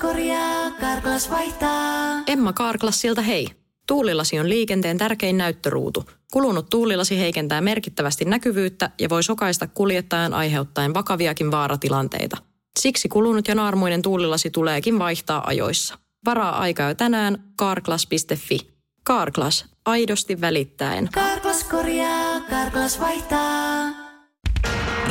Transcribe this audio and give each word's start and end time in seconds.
korjaa, 0.00 0.70
Karklas 0.70 1.30
vaihtaa. 1.30 2.22
Emma 2.26 2.52
Karklassilta 2.52 3.22
hei. 3.22 3.48
Tuulilasi 3.86 4.38
on 4.38 4.48
liikenteen 4.48 4.98
tärkein 4.98 5.38
näyttöruutu. 5.38 6.04
Kulunut 6.32 6.68
tuulilasi 6.70 7.18
heikentää 7.18 7.60
merkittävästi 7.60 8.24
näkyvyyttä 8.24 8.90
ja 9.00 9.08
voi 9.08 9.22
sokaista 9.22 9.66
kuljettajan 9.66 10.34
aiheuttaen 10.34 10.94
vakaviakin 10.94 11.50
vaaratilanteita. 11.50 12.36
Siksi 12.78 13.08
kulunut 13.08 13.48
ja 13.48 13.54
naarmuinen 13.54 14.02
tuulilasi 14.02 14.50
tuleekin 14.50 14.98
vaihtaa 14.98 15.46
ajoissa. 15.46 15.98
Varaa 16.24 16.58
aikaa 16.58 16.88
jo 16.88 16.94
tänään 16.94 17.44
karklas.fi. 17.56 18.58
Karklas, 19.02 19.64
aidosti 19.86 20.40
välittäen. 20.40 21.08
Karklas 21.12 21.64
korjaa, 21.64 22.40
Karklas 22.40 23.00
vaihtaa. 23.00 23.84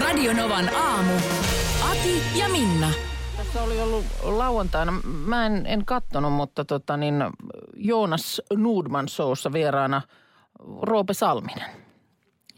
Radionovan 0.02 0.76
aamu. 0.76 1.14
Ati 1.92 2.22
ja 2.40 2.50
Minna. 2.50 3.09
Tässä 3.50 3.64
oli 3.64 3.82
ollut 3.82 4.06
lauantaina, 4.24 4.92
mä 5.04 5.46
en, 5.46 5.66
en 5.66 5.86
kattonut, 5.86 6.34
mutta 6.34 6.66
tota 6.66 6.98
niin, 6.98 7.16
Joonas 7.76 8.42
Nudman 8.56 9.10
showssa 9.10 9.54
vieraana 9.54 10.02
Roope 10.82 11.14
Salminen. 11.14 11.70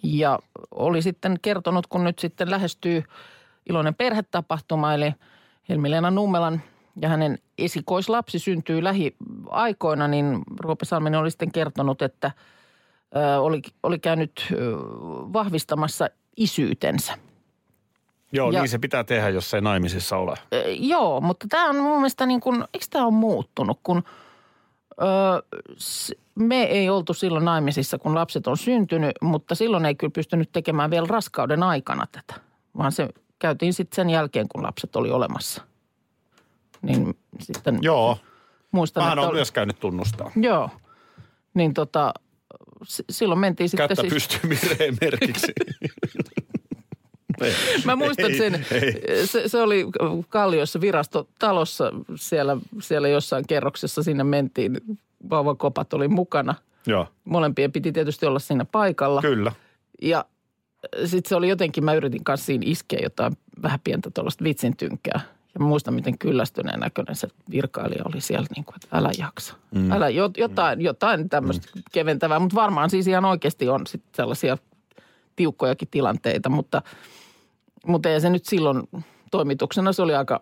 Ja 0.04 0.40
oli 0.72 1.02
sitten 1.02 1.36
kertonut, 1.42 1.88
kun 1.88 2.04
nyt 2.04 2.20
sitten 2.20 2.52
lähestyy 2.52 3.04
iloinen 3.70 3.96
perhetapahtuma, 3.96 4.94
eli 4.94 5.14
Helmileena 5.70 6.12
Nummelan 6.12 6.62
ja 7.02 7.10
hänen 7.10 7.38
esikoislapsi 7.58 8.40
syntyy 8.40 8.84
lähiaikoina, 8.84 10.08
niin 10.08 10.42
Roope 10.60 10.86
Salminen 10.86 11.20
oli 11.20 11.32
sitten 11.32 11.52
kertonut, 11.52 12.02
että 12.02 12.32
oli, 13.40 13.62
oli 13.84 14.00
käynyt 14.00 14.54
vahvistamassa 15.34 16.10
isyytensä– 16.38 17.18
Joo, 18.32 18.52
Ja- 18.52 18.62
niin 18.62 18.70
se 18.70 18.78
pitää 18.80 19.04
tehdä, 19.04 19.30
jos 19.30 19.54
ei 19.54 19.62
naimisissa 19.62 20.18
ole. 20.18 20.36
Joo, 20.80 21.22
mutta 21.22 21.46
tämä 21.50 21.70
on 21.70 21.76
mun 21.76 21.96
mielestä 21.98 22.26
niin 22.26 22.42
kuin, 22.42 22.64
eikö 22.74 22.86
tämä 22.90 23.06
ole 23.06 23.14
muuttunut, 23.14 23.80
kun 23.84 24.04
ö, 25.02 25.04
s- 25.78 26.14
me 26.36 26.64
ei 26.64 26.90
oltu 26.90 27.14
silloin 27.14 27.46
naimisissa, 27.46 27.98
kun 27.98 28.16
lapset 28.16 28.48
on 28.48 28.58
syntynyt, 28.58 29.12
mutta 29.22 29.56
silloin 29.56 29.86
ei 29.86 29.96
kyllä 29.96 30.12
pystynyt 30.12 30.50
tekemään 30.52 30.92
vielä 30.92 31.08
raskauden 31.10 31.64
aikana 31.64 32.06
tätä, 32.12 32.42
vaan 32.78 32.92
se 32.92 33.10
käytiin 33.40 33.74
sitten 33.74 33.96
sen 33.96 34.10
jälkeen, 34.10 34.48
kun 34.48 34.64
lapset 34.64 34.96
oli 34.96 35.12
olemassa. 35.12 35.62
Niin 36.82 37.18
sitten 37.40 37.80
Joo, 37.82 38.18
muistan, 38.72 39.04
mähän 39.04 39.18
että 39.18 39.22
on 39.22 39.30
oli- 39.30 39.38
myös 39.38 39.52
käynyt 39.52 39.80
tunnustaa. 39.80 40.32
Joo, 40.36 40.70
niin 41.54 41.74
tota, 41.74 42.14
s- 42.88 43.04
silloin 43.10 43.40
mentiin 43.40 43.70
sitten 43.70 43.88
Kättä 43.88 44.02
siis... 44.02 44.14
pystyy 44.14 44.50
merkiksi. 45.02 45.52
Mä 47.86 47.96
muistan 47.96 48.32
sen. 48.38 48.66
Se, 49.26 49.48
se 49.48 49.62
oli 49.62 49.86
Kalliossa 50.30 50.82
virastotalossa 50.82 51.92
siellä, 52.16 52.58
siellä 52.80 53.08
jossain 53.08 53.48
kerroksessa 53.48 54.04
sinne 54.04 54.24
mentiin. 54.24 54.82
Vauvakopat 55.30 55.94
oli 55.94 56.08
mukana. 56.08 56.56
Joo, 56.88 57.08
Molempien 57.26 57.72
piti 57.72 57.92
tietysti 57.92 58.26
olla 58.26 58.40
siinä 58.40 58.66
paikalla. 58.66 59.22
kyllä. 59.22 59.52
Ja 60.02 60.26
sitten 61.06 61.30
se 61.30 61.36
oli 61.36 61.50
jotenkin, 61.50 61.86
mä 61.86 61.94
yritin 61.94 62.24
kanssa 62.24 62.46
siinä 62.46 62.64
iskeä 62.68 63.00
jotain 63.04 63.38
vähän 63.64 63.80
pientä 63.84 64.12
tuollaista 64.14 64.44
vitsin 64.44 64.78
tynkää. 64.78 65.22
Ja 65.54 65.60
mä 65.60 65.66
muistan, 65.66 65.94
miten 65.94 66.18
kyllästyneen 66.18 66.80
näköinen 66.80 67.16
se 67.16 67.28
virkailija 67.52 68.04
oli 68.06 68.22
siellä, 68.22 68.48
niin 68.56 68.66
kuin, 68.66 68.76
että 68.76 68.98
älä 68.98 69.12
jaksa. 69.18 69.56
Mm. 69.76 69.92
Älä, 69.92 70.10
jo- 70.10 70.32
jotain, 70.38 70.82
jotain 70.82 71.30
tämmöistä 71.30 71.68
mm. 71.76 71.82
keventävää, 71.92 72.40
mutta 72.40 72.56
varmaan 72.56 72.90
siis 72.90 73.08
ihan 73.08 73.26
oikeasti 73.26 73.70
on 73.70 73.88
sit 73.88 74.04
sellaisia 74.16 74.58
tiukkojakin 75.36 75.88
tilanteita, 75.92 76.50
mutta, 76.50 76.82
mutta 77.88 78.10
ei 78.10 78.22
se 78.22 78.30
nyt 78.30 78.46
silloin 78.46 78.84
toimituksena, 79.32 79.94
se 79.94 80.02
oli 80.02 80.16
aika 80.16 80.42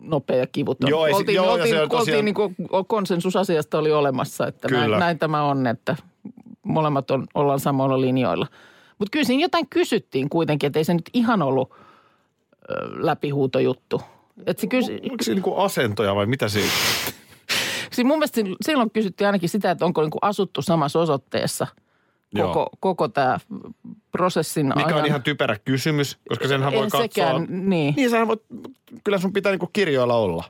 nopea 0.00 0.36
ja 0.36 0.46
kivuton. 0.46 0.90
Joo, 0.90 1.06
ei 1.06 1.12
oltiin, 1.12 1.36
joo, 1.36 1.46
ja 1.46 1.52
oltiin, 1.52 1.68
se 1.68 1.76
on 1.76 1.82
oltiin 1.82 1.98
tosiaan- 1.98 2.24
niin 2.24 2.34
kuin, 2.34 2.56
konsensus 2.86 3.36
asiasta 3.36 3.78
oli 3.78 3.92
olemassa, 3.92 4.46
että 4.46 4.68
näin, 4.68 4.84
Kyllä. 4.84 4.98
näin 4.98 5.18
tämä 5.18 5.42
on, 5.42 5.66
että 5.66 5.96
molemmat 6.62 7.10
on, 7.10 7.26
ollaan 7.34 7.60
samoilla 7.60 8.00
linjoilla. 8.00 8.46
Mutta 8.98 9.10
kyllä 9.12 9.24
siinä 9.24 9.42
jotain 9.42 9.68
kysyttiin 9.70 10.28
kuitenkin, 10.28 10.66
että 10.66 10.78
ei 10.78 10.84
se 10.84 10.94
nyt 10.94 11.10
ihan 11.14 11.42
ollut 11.42 11.70
ö, 11.72 12.74
läpihuutojuttu. 12.90 14.02
Et 14.46 14.58
se 14.58 14.66
kysy, 14.66 15.00
Onko 15.10 15.24
se 15.24 15.34
niinku 15.34 15.56
asentoja 15.56 16.14
vai 16.14 16.26
mitä 16.26 16.48
siinä? 16.48 16.68
siis 17.92 18.06
mun 18.06 18.18
mielestä 18.18 18.40
sil- 18.40 18.56
silloin 18.64 18.90
kysyttiin 18.90 19.28
ainakin 19.28 19.48
sitä, 19.48 19.70
että 19.70 19.84
onko 19.84 20.00
niinku 20.02 20.18
asuttu 20.22 20.62
samassa 20.62 21.00
osoitteessa 21.00 21.66
Joo. 22.34 22.48
koko, 22.54 22.70
koko 22.80 23.08
tämä 23.08 23.38
prosessin 24.12 24.66
Mikä 24.66 24.86
ajan. 24.86 24.98
on 24.98 25.06
ihan 25.06 25.22
typerä 25.22 25.56
kysymys, 25.64 26.18
koska 26.28 26.48
senhän 26.48 26.72
voi 26.72 26.84
En 26.84 26.90
katsoa. 26.90 27.00
sekään, 27.02 27.46
niin. 27.70 27.94
Niin, 27.96 28.10
sähän 28.10 28.28
voit, 28.28 28.42
kyllä 29.04 29.18
sun 29.18 29.32
pitää 29.32 29.52
niinku 29.52 29.70
kirjoilla 29.72 30.14
olla. 30.14 30.44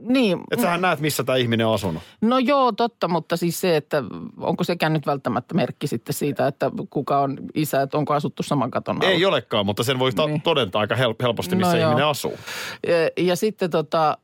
niin. 0.00 0.40
Että 0.50 0.62
sähän 0.64 0.80
näet, 0.80 1.00
missä 1.00 1.24
tämä 1.24 1.36
ihminen 1.36 1.66
on 1.66 1.74
asunut. 1.74 2.02
No 2.20 2.38
joo, 2.38 2.72
totta, 2.72 3.08
mutta 3.08 3.36
siis 3.36 3.60
se, 3.60 3.76
että 3.76 4.02
onko 4.40 4.64
sekään 4.64 4.92
nyt 4.92 5.06
välttämättä 5.06 5.54
merkki 5.54 5.86
sitten 5.86 6.14
siitä, 6.14 6.46
että 6.46 6.70
kuka 6.90 7.18
on 7.20 7.36
isä, 7.54 7.82
että 7.82 7.98
onko 7.98 8.14
asuttu 8.14 8.42
saman 8.42 8.70
katon 8.70 8.96
alla. 8.96 9.10
Ei 9.10 9.24
olekaan, 9.24 9.66
mutta 9.66 9.82
sen 9.82 9.98
voi 9.98 10.10
Niin. 10.26 10.42
todentaa 10.42 10.80
aika 10.80 10.94
hel- 10.94 11.14
helposti, 11.22 11.56
missä 11.56 11.72
No 11.72 11.78
joo. 11.80 11.88
ihminen 11.90 12.06
asuu. 12.08 12.34
Ja, 12.86 13.24
ja 13.24 13.36
sitten 13.36 13.70
tota, 13.70 14.18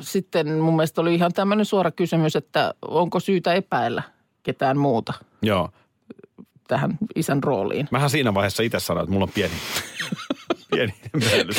sitten 0.00 0.58
mun 0.58 0.76
mielestä 0.76 1.00
oli 1.00 1.14
ihan 1.14 1.32
tämmöinen 1.32 1.66
suora 1.66 1.90
kysymys, 1.90 2.36
että 2.36 2.74
onko 2.88 3.20
syytä 3.20 3.54
epäillä 3.54 4.02
ketään 4.42 4.78
muuta 4.78 5.12
Joo. 5.42 5.68
tähän 6.68 6.98
isän 7.16 7.42
rooliin. 7.42 7.88
Mähän 7.90 8.10
siinä 8.10 8.34
vaiheessa 8.34 8.62
itse 8.62 8.80
sanoin, 8.80 9.04
että 9.04 9.12
mulla 9.12 9.24
on 9.24 9.32
pieni, 9.34 9.54
pieni. 10.74 10.94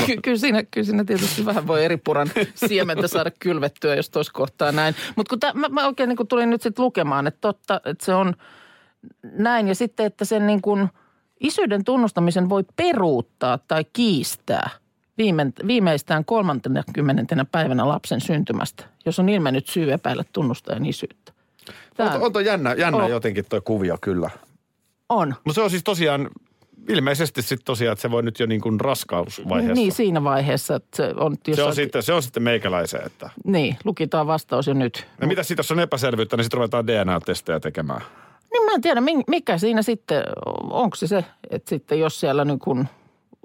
Ky- 0.06 0.18
kyllä, 0.24 0.38
siinä, 0.38 0.64
kyllä 0.64 0.86
siinä 0.86 1.03
tietysti 1.03 1.46
vähän 1.46 1.68
voi 1.68 1.86
eri 1.86 1.97
puran 1.97 2.31
siementä 2.56 3.08
saada 3.08 3.31
kylvettyä, 3.40 3.96
jos 3.96 4.09
tuossa 4.09 4.34
kohtaa 4.34 4.72
näin. 4.72 4.96
Mutta 5.16 5.30
kun 5.30 5.40
tä, 5.40 5.52
mä, 5.53 5.70
mä 5.70 5.86
oikein 5.86 6.09
niin 6.09 6.18
kun 6.18 6.28
tulin 6.28 6.50
nyt 6.50 6.62
sitten 6.62 6.86
lukemaan, 6.86 7.28
että 7.28 7.41
totta, 7.41 7.81
että 7.86 8.06
se 8.06 8.14
on 8.14 8.34
näin. 9.24 9.68
Ja 9.68 9.75
sitten, 9.75 10.06
että 10.06 10.25
sen 10.25 10.47
niin 10.47 10.62
kuin 10.62 10.90
isyyden 11.40 11.84
tunnustamisen 11.84 12.50
voi 12.50 12.64
peruuttaa 12.75 13.58
tai 13.58 13.86
kiistää 13.94 14.70
viime, 15.18 15.52
viimeistään 15.68 16.25
30. 16.25 17.46
päivänä 17.52 17.88
lapsen 17.88 18.22
syntymästä, 18.22 18.84
jos 19.06 19.20
on 19.20 19.30
ilmennyt 19.30 19.68
syy 19.68 19.91
epäillä 19.91 20.24
tunnustajan 20.34 20.86
isyyttä. 20.86 21.34
Tämä 21.95 22.16
On, 22.16 22.22
on 22.22 22.33
toi 22.33 22.45
jännä, 22.45 22.73
jännä 22.73 23.03
On. 23.03 23.09
jotenkin 23.11 23.45
toi 23.49 23.61
kuvio 23.61 23.97
kyllä. 24.01 24.29
on. 25.09 25.35
No 25.45 25.53
se 25.53 25.61
on 25.61 25.69
siis 25.69 25.83
tosiaan, 25.83 26.29
ilmeisesti 26.89 27.41
sitten 27.41 27.66
tosiaan, 27.66 27.94
että 27.94 28.01
se 28.01 28.11
voi 28.11 28.23
nyt 28.23 28.39
jo 28.39 28.45
niin 28.45 28.61
kuin 28.61 28.79
raskausvaiheessa. 28.79 29.73
Niin, 29.73 29.91
siinä 29.91 30.23
vaiheessa, 30.23 30.75
että 30.75 30.97
se 30.97 31.13
on... 31.17 31.35
se, 31.55 31.63
on 31.63 31.75
sitten, 31.75 32.03
se 32.03 32.13
on 32.13 32.23
sitten 32.23 32.44
meikäläisen, 32.44 33.01
että... 33.05 33.29
Niin, 33.45 33.77
lukitaan 33.83 34.27
vastaus 34.27 34.67
jo 34.67 34.73
nyt. 34.73 35.07
No 35.22 35.27
mitä 35.27 35.44
sitten, 35.44 35.59
jos 35.63 35.72
on 35.72 35.79
epäselvyyttä, 35.79 36.38
niin 36.38 36.44
sitten 36.44 36.57
ruvetaan 36.57 36.88
DNA-testejä 36.88 37.59
tekemään. 37.59 38.01
Niin 38.53 38.63
mä 38.66 38.72
en 38.72 38.81
tiedä, 38.81 39.01
mikä 39.28 39.57
siinä 39.57 39.81
sitten, 39.81 40.23
onko 40.69 40.95
se 40.95 41.07
se, 41.07 41.25
että 41.49 41.69
sitten 41.69 41.99
jos 41.99 42.19
siellä 42.19 42.45
niin 42.45 42.59
kun 42.59 42.88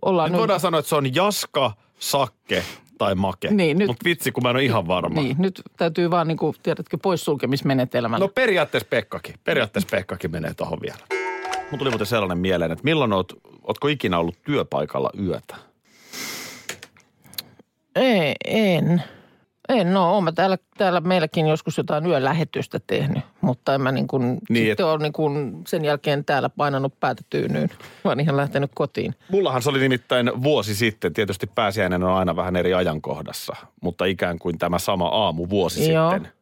ollaan 0.03 0.27
Nyt 0.27 0.33
nyt... 0.33 0.41
voidaan 0.41 0.60
sanoa, 0.60 0.81
että 0.81 0.88
se 0.88 0.97
on 0.97 1.15
Jaska, 1.15 1.72
Sakke 1.98 2.65
tai 2.99 3.15
Make. 3.15 3.49
Niin, 3.51 3.79
nyt- 3.79 3.89
Mutta 3.89 4.05
vitsi, 4.05 4.33
kun 4.33 4.43
mä 4.43 4.51
en 4.51 4.57
ole 4.57 4.65
ihan 4.65 4.89
varma. 4.89 5.23
Niin, 5.23 5.37
nyt 5.39 5.62
täytyy 5.77 6.11
vaan 6.11 6.29
niin 6.29 6.39
kuin, 6.39 6.57
tiedätkö, 6.62 6.99
poissulkemismenetelmällä. 7.03 8.25
No 8.25 8.29
periaatteessa 8.29 8.89
Pekkakin. 8.91 9.34
Periaatteessa 9.45 9.89
Pekkakin 9.91 10.31
menee 10.31 10.55
tuohon 10.55 10.79
vielä. 10.83 10.99
Mun 11.71 11.79
tuli 11.79 11.91
muuten 11.91 12.07
sellainen 12.07 12.39
mieleen, 12.39 12.73
että 12.73 12.84
milloin 12.84 13.12
oot, 13.12 13.33
ootko 13.62 13.89
ikinä 13.89 14.19
ollut 14.19 14.43
työpaikalla 14.43 15.11
yötä? 15.21 15.57
Ei, 17.97 18.34
en. 18.45 19.03
En, 19.69 19.94
no 19.94 20.12
oon 20.15 20.25
mä 20.25 20.32
täällä, 20.32 20.59
täällä 20.78 21.00
meilläkin 21.00 21.47
joskus 21.47 21.78
jotain 21.78 22.06
yölähetystä 22.06 22.81
tehnyt, 22.87 23.25
mutta 23.41 23.75
en 23.75 23.81
mä 23.81 23.93
niin 23.93 24.09
kuin, 24.09 24.22
Niin, 24.22 24.38
niin, 24.50 24.65
et- 24.65 24.71
sitten 24.71 24.87
ole 24.87 24.99
niin 24.99 25.12
kuin 25.12 25.62
sen 25.66 25.84
jälkeen 25.84 26.25
täällä 26.25 26.49
painanut 26.49 27.00
päätä 27.00 27.22
tyynyyn, 27.31 27.69
vaan 28.04 28.21
ihan 28.21 28.37
lähtenyt 28.37 28.71
kotiin. 28.75 29.15
Mullahan 29.31 29.62
se 29.62 29.71
oli 29.71 29.78
nimittäin 29.78 30.43
vuosi 30.43 30.75
sitten. 30.75 31.12
Tietysti 31.12 31.47
pääsiäinen 31.47 32.03
on 32.03 32.12
aina 32.16 32.37
vähän 32.37 32.56
eri 32.56 32.75
ajankohdassa, 32.75 33.56
mutta 33.82 34.04
ikään 34.04 34.38
kuin 34.38 34.59
tämä 34.59 34.78
sama 34.78 35.09
aamu 35.09 35.47
vuosi 35.51 35.92
Joo. 35.92 36.10
sitten 36.10 36.33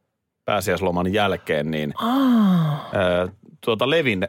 pääsiäisloman 0.44 1.12
jälkeen, 1.12 1.70
niin 1.70 1.94
Aa, 1.98 2.90
ää, 2.94 3.28
tuota 3.60 3.90
Levin 3.90 4.28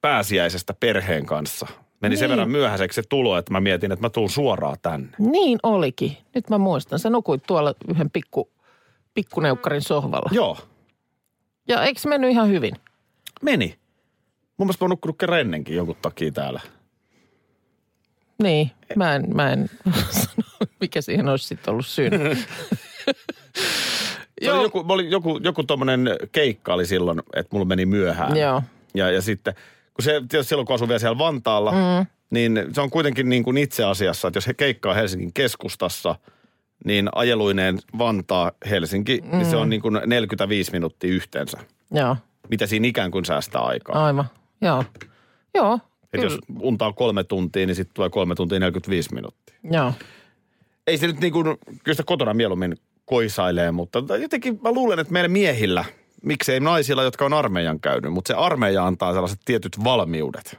pääsiäisestä 0.00 0.74
perheen 0.80 1.26
kanssa 1.26 1.66
meni 2.00 2.16
sen 2.16 2.24
Niin. 2.28 2.30
verran 2.30 2.50
myöhäiseksi 2.50 3.02
se 3.02 3.08
tulo, 3.08 3.38
että 3.38 3.52
mä 3.52 3.60
mietin, 3.60 3.92
että 3.92 4.04
mä 4.06 4.10
tuun 4.10 4.30
suoraan 4.30 4.76
tänne. 4.82 5.08
niin 5.18 5.58
olikin. 5.62 6.16
Nyt 6.34 6.50
mä 6.50 6.58
muistan. 6.58 6.98
Sä 6.98 7.10
nukuit 7.10 7.42
tuolla 7.46 7.74
yhden 7.88 8.10
pikku, 8.10 8.50
pikkuneukkarin 9.14 9.82
sohvalla. 9.82 10.30
Joo, 10.32 10.58
Ja 11.68 11.82
eikö 11.84 12.00
se 12.00 12.08
mennyt 12.08 12.30
ihan 12.30 12.48
hyvin? 12.48 12.74
meni. 13.42 13.78
Mun 14.56 14.66
mielestä 14.66 14.82
mä 14.82 14.86
oon 14.86 14.90
nukkunut 14.90 15.18
kerran 15.18 15.40
ennenkin 15.40 15.76
jonkun 15.76 15.96
takia 16.02 16.32
täällä. 16.32 16.60
Niin, 18.42 18.70
mä 18.96 19.14
en, 19.14 19.24
mä 19.36 19.50
en 19.52 19.70
sano, 20.10 20.68
mikä 20.80 21.00
siihen 21.00 21.28
olisi 21.28 21.46
sitten 21.46 21.72
ollut 21.72 21.86
syynä. 21.86 22.16
Oli 24.52 24.62
joku, 24.62 24.84
joku, 25.08 25.40
joku 25.42 25.62
tommonen 25.62 26.10
keikka 26.32 26.74
oli 26.74 26.86
silloin, 26.86 27.20
että 27.36 27.48
mulla 27.52 27.64
meni 27.64 27.86
myöhään. 27.86 28.36
Joo. 28.36 28.62
Ja, 28.94 29.10
ja 29.10 29.22
sitten, 29.22 29.54
kun 29.98 30.04
se, 30.04 30.12
tietysti 30.28 30.48
silloin 30.48 30.66
kun 30.66 30.74
asuu 30.74 30.88
vielä 30.88 30.98
siellä 30.98 31.18
Vantaalla, 31.18 31.72
mm. 31.72 32.06
niin 32.30 32.64
se 32.72 32.80
on 32.80 32.90
kuitenkin 32.90 33.28
niin 33.28 33.42
kuin 33.42 33.56
itse 33.58 33.84
asiassa, 33.84 34.28
että 34.28 34.36
jos 34.36 34.46
he 34.46 34.54
keikkaa 34.54 34.94
Helsingin 34.94 35.32
keskustassa, 35.32 36.14
niin 36.84 37.08
ajeluineen 37.14 37.78
Vantaa, 37.98 38.52
Helsinki, 38.70 39.20
mm. 39.24 39.38
niin 39.38 39.50
se 39.50 39.56
on 39.56 39.68
niin 39.70 39.82
kuin 39.82 40.00
45 40.06 40.72
minuuttia 40.72 41.10
yhteensä. 41.10 41.58
Joo, 41.90 42.16
Mitä 42.50 42.66
siinä 42.66 42.88
ikään 42.88 43.10
kuin 43.10 43.24
säästää 43.24 43.60
aikaa. 43.60 44.06
aivan. 44.06 44.24
Joo, 44.60 44.84
joo, 45.54 45.74
Et 45.74 46.10
kyllä. 46.10 46.24
jos 46.24 46.38
unta 46.60 46.86
on 46.86 46.94
kolme 46.94 47.24
tuntia, 47.24 47.66
niin 47.66 47.76
sitten 47.76 47.94
tulee 47.94 48.10
kolme 48.10 48.34
tuntia 48.34 48.58
45 48.58 49.14
minuuttia. 49.14 49.56
Joo. 49.70 49.92
Ei 50.86 50.98
se 50.98 51.06
nyt 51.06 51.20
niin 51.20 51.32
kuin, 51.32 51.44
kyllä 51.84 51.94
sitä 51.94 52.02
kotona 52.06 52.34
mieluummin 52.34 52.76
koisailee, 53.04 53.70
mutta 53.72 53.98
jotenkin 54.20 54.60
mä 54.62 54.72
luulen, 54.72 54.98
että 54.98 55.12
meillä 55.12 55.28
miehillä, 55.28 55.84
miksei 56.22 56.60
naisilla, 56.60 57.02
jotka 57.02 57.24
on 57.24 57.32
armeijan 57.32 57.80
käynyt, 57.80 58.12
mutta 58.12 58.28
se 58.28 58.34
armeija 58.34 58.86
antaa 58.86 59.12
sellaiset 59.12 59.40
tietyt 59.44 59.84
valmiudet. 59.84 60.58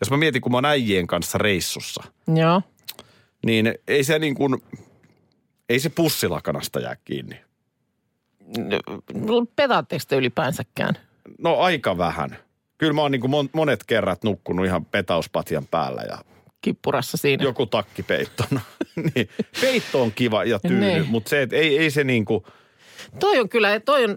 Jos 0.00 0.10
mä 0.10 0.16
mietin, 0.16 0.42
kun 0.42 0.52
mä 0.52 0.56
oon 0.56 0.64
äijien 0.64 1.06
kanssa 1.06 1.38
reissussa, 1.38 2.02
Joo. 2.34 2.62
niin 3.46 3.74
ei 3.88 4.04
se 4.04 4.18
niin 4.18 4.34
kuin, 4.34 4.62
ei 5.68 5.80
se 5.80 5.88
pussilakanasta 5.90 6.80
jää 6.80 6.96
kiinni. 7.04 7.40
Petaatteko 9.56 10.04
te 10.08 10.16
ylipäänsäkään? 10.16 10.94
No 11.38 11.56
aika 11.58 11.98
vähän. 11.98 12.36
Kyllä 12.78 12.92
mä 12.92 13.00
oon 13.02 13.10
niin 13.12 13.20
kuin 13.20 13.30
mon- 13.32 13.50
monet 13.52 13.84
kerrat 13.86 14.24
nukkunut 14.24 14.66
ihan 14.66 14.84
petauspatjan 14.84 15.66
päällä 15.70 16.02
ja 16.02 16.18
Kippurassa 16.60 17.16
siinä. 17.16 17.44
joku 17.44 17.66
takkipeitto. 17.66 18.44
No, 18.50 18.60
niin. 19.14 19.28
Peitto 19.60 20.02
on 20.02 20.12
kiva 20.12 20.44
ja 20.44 20.58
tyyny, 20.58 20.86
Niin. 20.86 21.06
mutta 21.08 21.28
se, 21.28 21.42
että 21.42 21.56
ei, 21.56 21.78
ei 21.78 21.90
se 21.90 22.04
niin 22.04 22.24
kuin, 22.24 22.44
Toi 23.20 23.40
on 23.40 23.48
kyllä, 23.48 23.80
toi 23.80 24.04
on, 24.04 24.16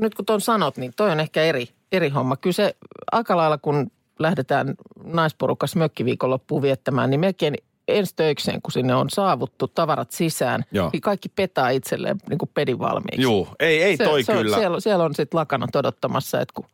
nyt 0.00 0.14
kun 0.14 0.26
tuon 0.26 0.40
sanot, 0.40 0.76
niin 0.76 0.92
toi 0.96 1.10
on 1.10 1.20
ehkä 1.20 1.42
eri, 1.42 1.68
eri 1.92 2.08
homma. 2.08 2.36
Kyllä 2.36 2.54
se 2.54 2.76
aika 3.12 3.36
lailla, 3.36 3.58
kun 3.58 3.90
lähdetään 4.18 4.74
naisporukas 5.04 5.76
mökkiviikonloppuun 5.76 6.62
viettämään, 6.62 7.10
niin 7.10 7.20
melkein 7.20 7.54
ensi 7.88 8.16
töikseen, 8.16 8.62
kun 8.62 8.72
sinne 8.72 8.94
on 8.94 9.10
saavuttu 9.10 9.68
tavarat 9.68 10.10
sisään, 10.10 10.64
Joo. 10.72 10.90
niin 10.92 11.00
kaikki 11.00 11.28
petaa 11.28 11.70
itselleen 11.70 12.16
niin 12.28 12.38
kuin 12.38 12.50
pedin 12.54 12.78
valmiiksi. 12.78 13.22
juu, 13.22 13.48
ei, 13.60 13.82
ei 13.82 13.96
toi 13.96 14.22
se, 14.22 14.32
kyllä. 14.32 14.56
On, 14.56 14.60
siellä, 14.60 14.80
siellä 14.80 15.04
on 15.04 15.14
sitten 15.14 15.38
lakanat 15.38 15.76
odottamassa, 15.76 16.40
että 16.40 16.52
kun 16.54 16.66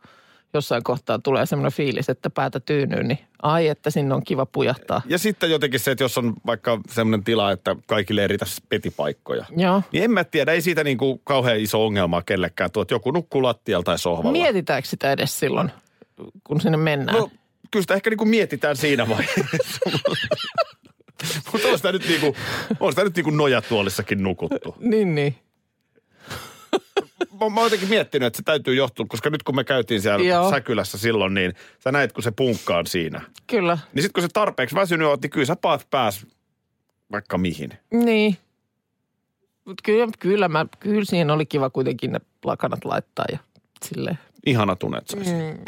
jossain 0.55 0.83
kohtaa 0.83 1.19
tulee 1.19 1.47
semmoinen 1.47 1.73
fiilis, 1.73 2.09
että 2.09 2.31
päätä 2.31 2.61
tyynyy, 2.61 3.03
niin 3.03 3.19
ai, 3.43 3.69
että 3.69 3.91
sinne 3.91 4.15
on 4.15 4.25
kiva 4.25 4.47
pujahtaa. 4.47 5.03
Ja 5.07 5.19
sitten 5.19 5.51
jotenkin 5.51 5.81
se, 5.81 5.91
että 5.91 6.05
jos 6.05 6.19
on 6.19 6.35
vaikka 6.47 6.81
semmoinen 6.91 7.25
tila, 7.25 7.53
että 7.53 7.77
kaikille 7.87 8.23
ei 8.23 8.29
riitä 8.29 8.47
petipaikkoja. 8.69 9.45
Joo. 9.57 9.83
Niin 9.93 10.05
en 10.05 10.11
mä 10.11 10.25
tiedä, 10.25 10.53
ei 10.53 10.63
siitä 10.63 10.85
niin 10.85 10.99
kuin 10.99 11.21
kauhean 11.25 11.61
iso 11.61 11.87
ongelma 11.87 12.23
kellekään 12.23 12.71
tuo, 12.71 12.83
että 12.83 12.95
joku 12.95 13.11
nukkuu 13.11 13.43
lattialla 13.43 13.85
tai 13.85 13.99
sohvalla. 13.99 14.33
Mietitäänkö 14.33 14.89
sitä 14.89 15.13
edes 15.13 15.39
silloin, 15.41 15.71
kun 16.45 16.61
sinne 16.61 16.77
mennään? 16.77 17.19
No, 17.19 17.31
kyllä 17.71 17.83
sitä 17.83 17.95
ehkä 17.95 18.11
niin 18.11 18.19
kuin 18.19 18.29
mietitään 18.31 18.77
siinä 18.77 19.09
vaiheessa. 19.09 19.91
Mutta 21.53 21.69
on 21.69 21.77
sitä 21.77 21.93
nyt, 21.93 22.09
niin 22.09 22.21
kuin, 22.21 22.35
on 22.81 22.93
sitä 22.93 23.05
nyt 23.05 23.17
niin 23.17 23.25
kuin 23.25 23.37
nojatuolissakin 23.37 24.23
nukuttu. 24.23 24.77
Niin, 24.81 25.15
niin. 25.15 25.37
Mä, 27.41 27.49
mä 27.49 27.61
oon 27.61 27.67
jotenkin 27.67 27.89
miettinyt, 27.89 28.27
että 28.27 28.37
se 28.37 28.43
täytyy 28.43 28.75
johtua, 28.75 29.07
koska 29.09 29.31
nyt 29.31 29.43
kun 29.43 29.57
me 29.57 29.65
käytiin 29.65 30.03
siellä 30.03 30.25
Joo. 30.25 30.51
Säkylässä 30.51 30.99
silloin, 30.99 31.35
niin 31.35 31.55
sä 31.85 31.93
näit, 31.93 32.13
kun 32.13 32.23
se 32.23 32.31
punkka 32.31 32.77
on 32.77 32.87
siinä. 32.87 33.21
Kyllä. 33.47 33.79
Niin 33.95 34.03
sitten 34.03 34.13
kun 34.13 34.23
se 34.23 34.29
tarpeeksi 34.33 34.77
väsynyt 34.77 35.09
on, 35.09 35.19
niin 35.23 35.31
kyllä 35.31 35.47
sä 35.47 35.57
paat 35.57 35.87
pääs 35.91 36.27
vaikka 37.13 37.39
mihin. 37.39 37.71
Niin. 37.93 38.37
Mutta 39.65 39.83
kyllä, 39.85 40.09
kyllä, 40.19 40.49
mä, 40.49 40.67
kyllä 40.81 41.05
siinä 41.05 41.33
oli 41.33 41.47
kiva 41.47 41.71
kuitenkin 41.71 42.13
ne 42.13 42.21
lakanat 42.45 42.85
laittaa 42.85 43.25
ja 43.33 43.39
silleen. 43.85 44.19
Ihana 44.47 44.77
tunnet 44.77 45.05
mm. 45.17 45.59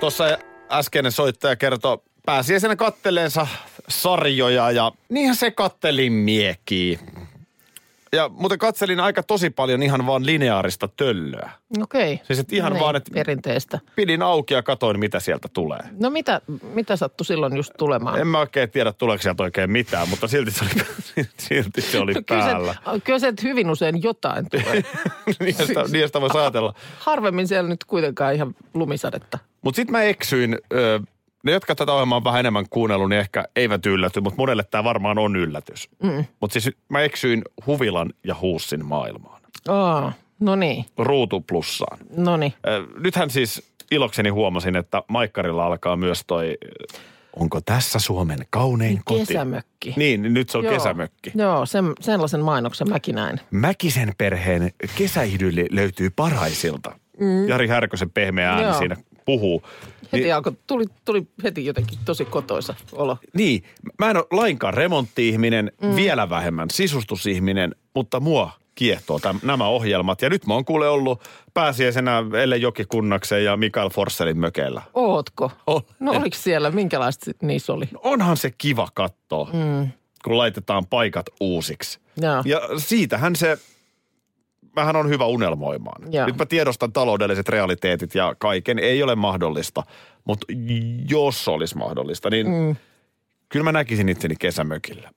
Tuossa 0.00 0.24
äskeinen 0.70 1.12
soittaja 1.12 1.56
kertoi 1.56 1.98
pääsiäisenä 2.26 2.76
katteleensa 2.76 3.46
sarjoja 3.88 4.70
ja 4.70 4.92
niinhän 5.08 5.36
se 5.36 5.50
kattelin 5.50 6.12
miekiä. 6.12 6.98
Ja 8.12 8.28
muuten 8.28 8.58
katselin 8.58 9.00
aika 9.00 9.22
tosi 9.22 9.50
paljon 9.50 9.82
ihan 9.82 10.06
vaan 10.06 10.26
lineaarista 10.26 10.88
töllöä. 10.96 11.50
Okei. 11.82 12.20
Siis 12.24 12.38
et 12.38 12.52
ihan 12.52 12.72
niin, 12.72 12.80
vaan, 12.82 12.96
että 12.96 13.10
Perinteistä. 13.14 13.78
pidin 13.96 14.22
auki 14.22 14.54
ja 14.54 14.62
katoin, 14.62 14.98
mitä 15.00 15.20
sieltä 15.20 15.48
tulee. 15.52 15.78
No 16.00 16.10
mitä, 16.10 16.40
mitä 16.74 16.96
sattui 16.96 17.24
silloin 17.24 17.56
just 17.56 17.72
tulemaan? 17.78 18.20
En 18.20 18.26
mä 18.26 18.38
oikein 18.38 18.70
tiedä, 18.70 18.92
tuleeko 18.92 19.22
sieltä 19.22 19.42
oikein 19.42 19.70
mitään, 19.70 20.08
mutta 20.08 20.28
silti 20.28 20.50
se 20.50 20.64
oli, 20.64 20.84
silti 21.48 21.80
se 21.80 21.98
oli 21.98 22.14
No 22.14 22.20
kyllä, 22.26 22.42
päällä. 22.42 22.74
kyllä 23.04 23.18
se 23.18 23.32
hyvin 23.42 23.70
usein 23.70 24.02
jotain 24.02 24.46
tulee. 24.50 24.82
Niistä, 25.40 25.84
niistä 25.92 26.20
voisi 26.20 26.38
ajatella. 26.38 26.74
Harvemmin 26.98 27.48
siellä 27.48 27.68
nyt 27.68 27.84
kuitenkaan 27.84 28.34
ihan 28.34 28.54
lumisadetta. 28.74 29.38
Mutta 29.62 29.76
sitten 29.76 29.92
mä 29.92 30.02
eksyin, 30.02 30.58
ö, 30.72 31.00
ne 31.44 31.52
jotka 31.52 31.74
tätä 31.74 31.92
ohjelmaa 31.92 32.16
on 32.16 32.24
vähän 32.24 32.40
enemmän 32.40 32.64
kuunnellut, 32.70 33.08
niin 33.08 33.20
ehkä 33.20 33.44
eivät 33.56 33.86
ylläty, 33.86 34.20
mutta 34.20 34.36
monelle 34.42 34.64
tämä 34.70 34.84
varmaan 34.84 35.18
on 35.18 35.36
yllätys. 35.36 35.88
Mm. 36.02 36.24
Mutta 36.40 36.60
siis 36.60 36.76
mä 36.88 37.00
eksyin 37.00 37.42
Huvilan 37.66 38.12
ja 38.24 38.36
Huussin 38.40 38.84
maailmaan. 38.84 39.42
Aa, 39.68 40.12
no 40.40 40.56
niin, 40.56 40.84
Ruutu 40.98 41.40
plussaan. 41.40 41.98
no 42.16 42.36
niin. 42.36 42.54
Nythän 42.98 43.30
siis 43.30 43.72
ilokseni 43.90 44.28
huomasin, 44.28 44.76
että 44.76 45.02
Maikkarilla 45.08 45.66
alkaa 45.66 45.96
myös 45.96 46.24
toi, 46.26 46.58
onko 47.36 47.60
tässä 47.60 47.98
Suomen 47.98 48.38
kaunein 48.50 49.00
koti? 49.04 49.26
Kesämökki. 49.26 49.94
Niin, 49.96 50.22
niin 50.22 50.34
nyt 50.34 50.50
se 50.50 50.58
on 50.58 50.64
Joo. 50.64 50.74
kesämökki. 50.74 51.32
Joo, 51.34 51.66
sen, 51.66 51.84
sellaisen 52.00 52.40
mainoksen 52.40 52.88
mäkin 52.88 53.14
näin. 53.14 53.40
Mäkisen 53.50 54.12
perheen 54.18 54.70
kesäidylli 54.96 55.66
löytyy 55.70 56.10
paraisilta. 56.10 56.98
Mm. 57.20 57.48
Jari 57.48 57.68
Härkösen 57.68 58.10
pehmeä 58.10 58.50
ääni 58.50 58.62
Joo. 58.62 58.78
siinä 58.78 58.96
puhuu. 59.28 59.62
Heti 60.12 60.24
Niin- 60.24 60.34
alkoi, 60.34 60.52
tuli, 60.66 60.84
tuli 61.04 61.26
heti 61.42 61.66
jotenkin 61.66 61.98
tosi 62.04 62.24
kotoisa 62.24 62.74
olo. 62.92 63.16
Niin, 63.34 63.62
mä 63.98 64.10
en 64.10 64.16
ole 64.16 64.26
lainkaan 64.30 64.74
remontti-ihminen, 64.74 65.72
mm. 65.82 65.96
vielä 65.96 66.30
vähemmän 66.30 66.70
sisustusihminen, 66.72 67.74
mutta 67.94 68.20
mua 68.20 68.50
kiehtoo 68.74 69.18
täm, 69.18 69.40
nämä 69.42 69.66
ohjelmat. 69.68 70.22
Ja 70.22 70.30
nyt 70.30 70.46
mä 70.46 70.54
oon 70.54 70.64
kuule 70.64 70.88
ollut 70.88 71.22
pääsiäisenä 71.54 72.24
Elle 72.42 72.56
Jokikunnakseen 72.56 73.44
ja 73.44 73.56
Mikael 73.56 73.90
Forsselin 73.90 74.38
mökeillä. 74.38 74.82
Ootko? 74.94 75.52
On. 75.66 75.80
No 76.00 76.12
oliko 76.12 76.36
siellä, 76.36 76.70
minkälaista 76.70 77.30
niissä 77.42 77.72
oli? 77.72 77.88
Onhan 78.02 78.36
se 78.36 78.50
kiva 78.58 78.88
katsoa, 78.94 79.50
mm. 79.52 79.88
kun 80.24 80.38
laitetaan 80.38 80.86
paikat 80.86 81.26
uusiksi. 81.40 81.98
Joo. 82.16 82.42
Ja 82.44 82.60
siitähän 82.76 83.36
se 83.36 83.58
vähän 84.76 84.96
on 84.96 85.08
hyvä 85.08 85.26
unelmoimaan. 85.26 86.12
Joo. 86.12 86.26
Nyt 86.26 86.36
mä 86.36 86.46
tiedostan 86.46 86.92
taloudelliset 86.92 87.48
realiteetit 87.48 88.14
ja 88.14 88.34
kaiken 88.38 88.78
ei 88.78 89.02
ole 89.02 89.14
mahdollista, 89.14 89.82
mutta 90.24 90.46
jos 91.08 91.48
olisi 91.48 91.76
mahdollista, 91.78 92.30
niin 92.30 92.46
mm. 92.46 92.76
kyllä 93.48 93.64
mä 93.64 93.72
näkisin 93.72 94.08
itseni 94.08 94.34
kesämökillä. 94.36 95.10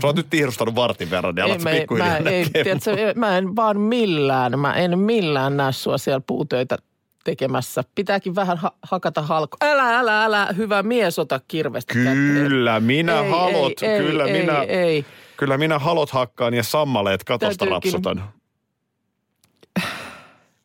Sä 0.00 0.06
oot 0.06 0.16
nyt 0.16 0.30
tiirustanut 0.30 0.74
vartin 0.74 1.10
verran, 1.10 1.34
niin 1.34 1.44
alat 1.44 1.62
mä, 1.62 1.70
pikkuhiljaa 1.70 2.20
mä, 2.20 2.30
ei, 2.30 2.46
tiedätkö, 2.52 3.14
mä 3.16 3.38
en 3.38 3.56
vaan 3.56 3.80
millään, 3.80 4.58
mä 4.58 4.74
en 4.74 4.98
millään 4.98 5.56
näe 5.56 5.72
sua 5.72 5.98
siellä 5.98 6.22
puutöitä 6.26 6.78
tekemässä. 7.24 7.84
Pitääkin 7.94 8.34
vähän 8.34 8.56
ha- 8.56 8.76
hakata 8.82 9.22
halko. 9.22 9.56
Älä, 9.60 9.98
älä, 9.98 10.24
älä, 10.24 10.48
hyvä 10.56 10.82
mies, 10.82 11.18
ota 11.18 11.40
kirvestä 11.48 11.94
käteen. 11.94 12.16
Kyllä, 12.16 12.80
minä 12.80 13.20
Ei, 13.20 13.30
halot, 13.30 13.82
ei, 13.82 13.88
ei, 13.88 14.02
kyllä 14.02 14.24
ei, 14.24 14.40
minä, 14.40 14.62
ei. 14.62 15.04
Kyllä 15.42 15.58
minä 15.58 15.78
halot 15.78 16.10
hakkaan 16.10 16.54
ja 16.54 16.62
sammaleet 16.62 17.24
katosta 17.24 17.64
Täytyykin- 17.64 17.70
rapsutan. 17.70 18.24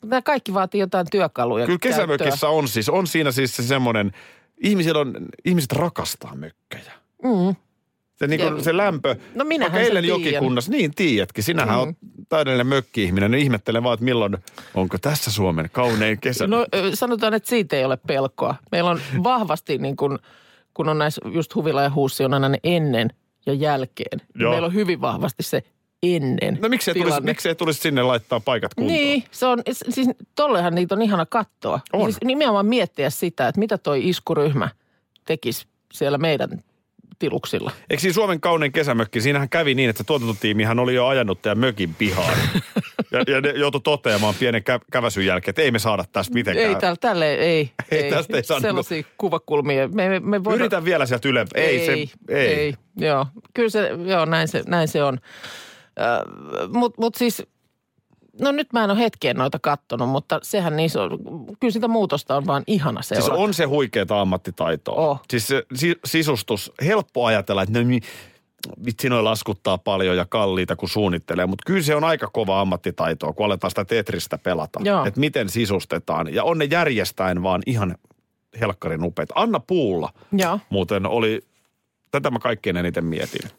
Nämä 0.05 0.21
kaikki 0.21 0.53
vaatii 0.53 0.81
jotain 0.81 1.07
työkaluja. 1.11 1.65
Kyllä 1.65 1.79
käyttöä. 1.79 2.05
kesämökissä 2.05 2.49
on 2.49 2.67
siis, 2.67 2.89
on 2.89 3.07
siinä 3.07 3.31
siis 3.31 3.55
se 3.55 3.63
semmoinen, 3.63 4.11
ihmisillä 4.57 4.99
on, 4.99 5.13
ihmiset 5.45 5.71
rakastaa 5.71 6.35
mökkejä. 6.35 6.91
Mm. 7.23 7.55
Se, 8.15 8.27
niin 8.27 8.41
kuin, 8.41 8.63
se 8.63 8.77
lämpö, 8.77 9.15
No 9.35 9.45
minähän 9.45 9.71
vaikka 9.71 9.87
eilen 9.87 10.05
jokikunnassa, 10.05 10.71
niin 10.71 10.95
tiedätkin, 10.95 11.43
sinähän 11.43 11.75
mm. 11.75 11.81
on 11.81 11.95
täydellinen 12.29 12.67
mökki-ihminen. 12.67 13.31
Nyt 13.31 13.41
ihmettelen 13.41 13.83
vaan, 13.83 13.93
että 13.93 14.05
milloin, 14.05 14.37
onko 14.73 14.97
tässä 14.97 15.31
Suomen 15.31 15.69
kaunein 15.71 16.19
kesä. 16.21 16.47
No 16.47 16.65
sanotaan, 16.93 17.33
että 17.33 17.49
siitä 17.49 17.75
ei 17.75 17.85
ole 17.85 17.97
pelkoa. 18.07 18.55
Meillä 18.71 18.89
on 18.89 18.99
vahvasti 19.23 19.77
niin 19.77 19.95
kuin, 19.95 20.19
kun 20.73 20.89
on 20.89 20.97
näissä 20.97 21.21
just 21.33 21.55
huvila 21.55 21.83
ja 21.83 21.89
huussi 21.89 22.25
on 22.25 22.33
aina 22.33 22.49
ne 22.49 22.57
ennen 22.63 23.09
ja 23.47 23.53
jälkeen. 23.53 24.17
Niin 24.17 24.41
Joo. 24.41 24.51
Meillä 24.51 24.65
on 24.65 24.73
hyvin 24.73 25.01
vahvasti 25.01 25.43
se 25.43 25.63
ennen 26.03 26.57
no 26.61 26.69
miksei 26.69 26.93
tulisi, 26.93 27.07
tilanne. 27.07 27.31
miksei 27.31 27.55
tulisi 27.55 27.81
sinne 27.81 28.03
laittaa 28.03 28.39
paikat 28.39 28.73
kuntoon? 28.73 28.97
Niin, 28.97 29.23
se 29.31 29.45
on, 29.45 29.61
siis 29.89 30.09
tollehan 30.35 30.75
niitä 30.75 30.95
on 30.95 31.01
ihana 31.01 31.25
katsoa. 31.25 31.79
On. 31.93 32.03
Siis 32.03 32.17
nimenomaan 32.23 32.65
miettiä 32.65 33.09
sitä, 33.09 33.47
että 33.47 33.59
mitä 33.59 33.77
toi 33.77 34.09
iskuryhmä 34.09 34.69
tekisi 35.25 35.67
siellä 35.93 36.17
meidän 36.17 36.63
tiluksilla. 37.19 37.71
Eikö 37.89 38.01
siinä 38.01 38.13
Suomen 38.13 38.41
kaunein 38.41 38.71
kesämökki, 38.71 39.21
siinähän 39.21 39.49
kävi 39.49 39.75
niin, 39.75 39.89
että 39.89 39.97
se 39.97 40.07
tuotantotiimihän 40.07 40.79
oli 40.79 40.95
jo 40.95 41.07
ajanut 41.07 41.41
tämän 41.41 41.57
mökin 41.57 41.95
pihaan. 41.95 42.37
ja, 43.11 43.23
ja 43.27 43.41
ne 43.41 43.49
joutui 43.49 43.81
toteamaan 43.81 44.35
pienen 44.39 44.61
kä- 44.61 44.85
käväsyn 44.91 45.25
jälkeen, 45.25 45.49
että 45.49 45.61
ei 45.61 45.71
me 45.71 45.79
saada 45.79 46.05
tästä 46.11 46.33
mitenkään. 46.33 46.69
Ei, 46.69 46.75
tälle, 46.75 46.97
tälle 47.01 47.33
ei. 47.51 47.71
Ei, 47.91 48.09
tästä 48.09 48.37
ei 48.37 48.43
saa 48.43 48.59
Sellaisia 48.59 49.03
kuvakulmia. 49.17 49.87
Me, 49.87 50.09
me, 50.09 50.19
me 50.19 50.43
voidaan, 50.43 50.59
Yritän 50.59 50.85
vielä 50.85 51.05
sieltä 51.05 51.29
ylempää. 51.29 51.61
Ei, 51.61 51.85
se, 51.85 51.93
ei. 51.93 52.09
ei. 52.29 52.73
Joo, 52.95 53.25
kyllä 53.53 53.69
se, 53.69 53.89
joo, 54.05 54.25
näin 54.25 54.47
se, 54.47 54.63
näin 54.67 54.87
se 54.87 55.03
on. 55.03 55.19
Äh, 55.99 56.69
Mutta 56.69 57.01
mut 57.01 57.15
siis, 57.15 57.43
no 58.41 58.51
nyt 58.51 58.73
mä 58.73 58.83
en 58.83 58.91
ole 58.91 58.99
hetkeen 58.99 59.35
noita 59.37 59.59
kattonut, 59.59 60.09
mutta 60.09 60.39
sehän 60.43 60.75
niissä 60.77 61.03
on, 61.03 61.09
kyllä 61.59 61.71
sitä 61.71 61.87
muutosta 61.87 62.37
on 62.37 62.47
vaan 62.47 62.63
ihana 62.67 63.01
Siis 63.01 63.19
seurata. 63.19 63.43
on 63.43 63.53
se 63.53 63.63
huikeeta 63.65 64.21
ammattitaitoa. 64.21 64.95
Oh. 64.95 65.21
Siis 65.29 65.47
se 65.47 65.63
si- 65.75 65.99
sisustus, 66.05 66.71
helppo 66.81 67.25
ajatella, 67.25 67.63
että 67.63 67.83
niin, 67.83 68.01
vitsi 68.85 69.09
noi 69.09 69.23
laskuttaa 69.23 69.77
paljon 69.77 70.17
ja 70.17 70.25
kalliita, 70.25 70.75
kun 70.75 70.89
suunnittelee. 70.89 71.45
Mutta 71.45 71.63
kyllä 71.65 71.83
se 71.83 71.95
on 71.95 72.03
aika 72.03 72.27
kova 72.27 72.61
ammattitaitoa, 72.61 73.33
kun 73.33 73.45
aletaan 73.45 73.71
sitä 73.71 73.85
Tetristä 73.85 74.37
pelata. 74.37 74.79
Että 75.07 75.19
miten 75.19 75.49
sisustetaan. 75.49 76.33
Ja 76.33 76.43
on 76.43 76.57
ne 76.57 76.65
järjestäen 76.65 77.43
vaan 77.43 77.61
ihan 77.65 77.95
helkkarin 78.59 79.03
upeita. 79.03 79.33
Anna 79.37 79.59
Puulla 79.59 80.09
Joo. 80.31 80.59
muuten 80.69 81.05
oli, 81.05 81.41
tätä 82.11 82.31
mä 82.31 82.39
kaikkein 82.39 82.77
eniten 82.77 83.05
mietin. 83.05 83.49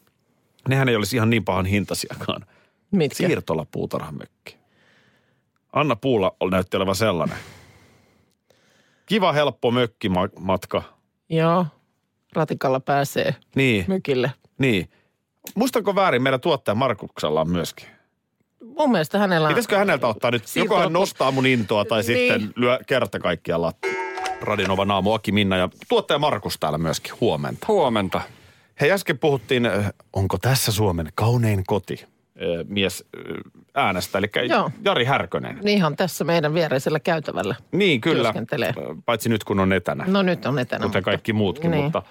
Nehän 0.67 0.89
ei 0.89 0.95
olisi 0.95 1.15
ihan 1.15 1.29
niin 1.29 1.45
pahan 1.45 1.65
hintasiakaan. 1.65 2.45
Mitkä? 2.91 3.15
Siirtola 3.17 3.65
puutarhamökki. 3.71 4.58
Anna 5.73 5.95
Puulla 5.95 6.35
ol- 6.39 6.49
näytti 6.49 6.77
olevan 6.77 6.95
sellainen. 6.95 7.37
Kiva, 9.05 9.33
helppo 9.33 9.71
mökkimatka. 9.71 10.83
Joo. 11.29 11.65
Ratikalla 12.33 12.79
pääsee 12.79 13.35
Niin, 13.55 13.85
mökille. 13.87 14.31
niin. 14.57 14.89
Muistanko 15.55 15.95
väärin, 15.95 16.21
meidän 16.23 16.41
tuottaja 16.41 16.75
Markuksella 16.75 17.41
on 17.41 17.49
myöskin. 17.49 17.87
Mun 18.77 18.91
mielestä 18.91 19.19
hänellä 19.19 19.45
on... 19.47 19.51
Pitäisikö 19.51 19.77
häneltä 19.77 20.07
ottaa 20.07 20.31
nyt, 20.31 20.43
joko 20.55 20.79
hän 20.79 20.93
nostaa 20.93 21.31
mun 21.31 21.45
intoa 21.45 21.85
tai 21.85 22.01
Niin. 22.01 22.05
sitten 22.31 22.53
lyö 22.55 22.79
kerta 22.87 23.19
kaikkiaan 23.19 23.61
lattia. 23.61 23.91
Radinova 24.41 24.85
Naamu, 24.85 25.13
Aki 25.13 25.31
Minna 25.31 25.57
ja 25.57 25.69
tuottaja 25.89 26.19
Markus 26.19 26.57
täällä 26.59 26.77
myöskin. 26.77 27.13
Huomenta. 27.21 27.65
Huomenta. 27.67 28.21
Hei, 28.81 28.91
äsken 28.91 29.19
puhuttiin, 29.19 29.65
äh, 29.65 29.93
onko 30.13 30.37
tässä 30.37 30.71
Suomen 30.71 31.09
kaunein 31.15 31.63
koti 31.67 31.99
äh, 32.03 32.07
mies 32.67 33.03
äh, 33.17 33.23
äänestä, 33.75 34.17
eli 34.17 34.29
Joo. 34.49 34.71
Jari 34.85 35.05
Härkönen. 35.05 35.67
Ihan 35.67 35.95
tässä 35.95 36.23
meidän 36.23 36.53
viereisellä 36.53 36.99
käytävällä. 36.99 37.55
Niin, 37.71 38.01
kyllä. 38.01 38.33
Paitsi 39.05 39.29
nyt, 39.29 39.43
kun 39.43 39.59
on 39.59 39.73
etänä, 39.73 40.03
No 40.07 40.21
nyt 40.21 40.45
on 40.45 40.59
etänä. 40.59 40.85
kuten 40.85 41.03
kaikki 41.03 41.33
muutkin, 41.33 41.71
niin. 41.71 41.83
mutta 41.83 42.03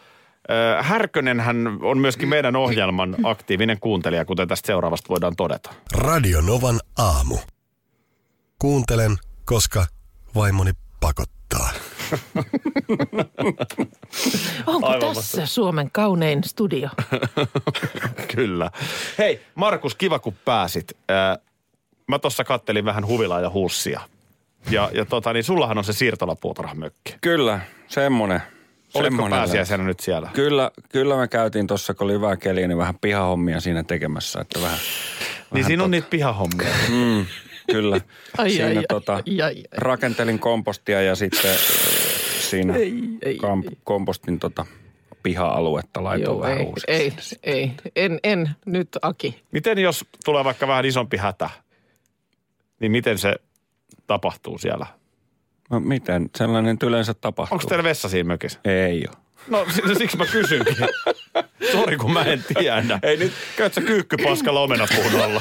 Härkönen 0.81 1.41
hän 1.41 1.79
on 1.83 1.99
myöskin 1.99 2.29
meidän 2.29 2.57
ohjelman 2.57 3.17
aktiivinen 3.25 3.81
kuuntelija, 3.81 4.25
kuten 4.25 4.49
tästä 4.49 4.67
seuraavasta 4.67 5.09
voidaan 5.09 5.37
todeta. 5.37 5.71
Radio 5.93 6.41
Novan 6.41 6.81
aamu. 6.99 7.39
Kuuntelen, 8.59 9.17
koska 9.45 9.87
vaimoni 10.35 10.71
pakottaa. 11.01 11.69
Onko 14.67 14.89
Aivan 14.89 15.15
tässä 15.15 15.47
Suomen 15.47 15.91
kaunein 15.91 16.45
studio? 16.45 16.89
Kyllä. 18.37 18.71
Hei, 19.19 19.41
Markus, 19.55 19.95
kiva 19.95 20.19
kun 20.19 20.35
pääsit. 20.45 20.97
Mä 22.09 22.19
tuossa 22.19 22.45
kattelin 22.45 22.85
vähän 22.85 23.07
huvilaa 23.07 23.41
ja 23.41 23.51
hussia. 23.51 24.01
Ja, 24.71 24.91
ja 24.95 25.05
tota, 25.05 25.33
niin 25.33 25.45
sullahan 25.45 25.79
on 25.79 25.85
se 25.85 25.93
siirtolapuutarhamökki. 25.93 27.15
Kyllä, 27.21 27.61
semmonen. 27.89 28.43
Oliko 28.95 29.29
pääsiäisenä 29.31 29.85
nyt 29.85 30.01
siellä? 30.01 30.31
Kyllä, 30.33 30.71
kyllä 30.89 31.17
me 31.17 31.29
käytiin 31.29 31.67
tuossa, 31.67 31.95
kun 31.95 32.05
oli 32.05 32.13
hyvä 32.13 32.37
keli, 32.37 32.69
niin 32.69 32.79
vähän 32.79 32.95
pihahommia 33.01 33.61
siinä 33.61 33.83
tekemässä, 33.83 34.41
että 34.41 34.61
vähän, 34.63 34.79
Niin 34.79 35.47
vähän 35.53 35.67
siinä 35.67 35.85
on 35.85 35.91
niitä 35.91 36.09
pihahommia. 36.11 36.69
Mm, 36.89 37.27
kyllä. 37.73 38.01
Ai, 38.39 38.51
siinä 38.51 38.67
ai, 38.67 38.77
ai, 38.77 38.85
tota, 38.89 39.15
ai, 39.15 39.43
ai. 39.43 39.63
rakentelin 39.73 40.39
kompostia 40.39 41.03
ja 41.03 41.15
sitten 41.15 41.51
äh, 41.51 41.57
siinä 42.41 42.75
Ei, 42.75 42.95
ei, 43.23 43.37
kamp, 43.37 43.67
kompostin 43.85 44.39
tota, 44.39 44.67
piha-aluetta 45.23 46.05
laitoin 46.05 46.35
Joo, 46.35 46.41
vähän 46.41 46.59
ei, 46.59 46.65
uusiksi. 46.67 46.91
ei, 46.93 47.13
ei, 47.43 47.73
en, 47.97 48.21
en, 48.23 48.51
nyt 48.67 48.89
Aki. 49.03 49.43
Miten 49.53 49.79
jos 49.79 50.05
tulee 50.25 50.45
vaikka 50.45 50.69
vähän 50.69 50.85
isompi 50.85 51.17
hätä, 51.17 51.51
niin 52.81 52.93
miten 52.93 53.19
se 53.19 53.35
tapahtuu 54.07 54.59
siellä? 54.59 54.87
No 55.71 55.81
miten? 55.81 56.31
Sellainen 56.37 56.75
nyt 56.75 56.83
yleensä 56.83 57.15
tapahtuu. 57.15 57.55
Onko 57.55 57.69
teillä 57.69 57.85
vessa 57.85 58.09
siinä 58.09 58.27
mökissä? 58.27 58.61
Ei 58.65 59.05
ole. 59.09 59.17
No 59.49 59.67
si- 59.71 59.95
siksi 59.99 60.17
mä 60.17 60.27
kysynkin. 60.27 60.77
Sori 61.73 61.97
kun 61.97 62.13
mä 62.13 62.23
en 62.23 62.45
tiedä. 62.55 62.99
Ei 63.03 63.17
nyt, 63.17 63.33
Käyt 63.57 63.75
sä 63.75 63.81
kyykkypaskalla 63.81 64.61
omenapuun 64.61 65.21
alla? 65.25 65.41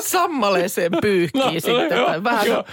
Sammaleeseen 0.00 0.92
pyyhkii 1.02 1.60
sitten. 1.60 1.88
Tai 2.06 2.24
vähän, 2.24 2.46
joo. 2.46 2.64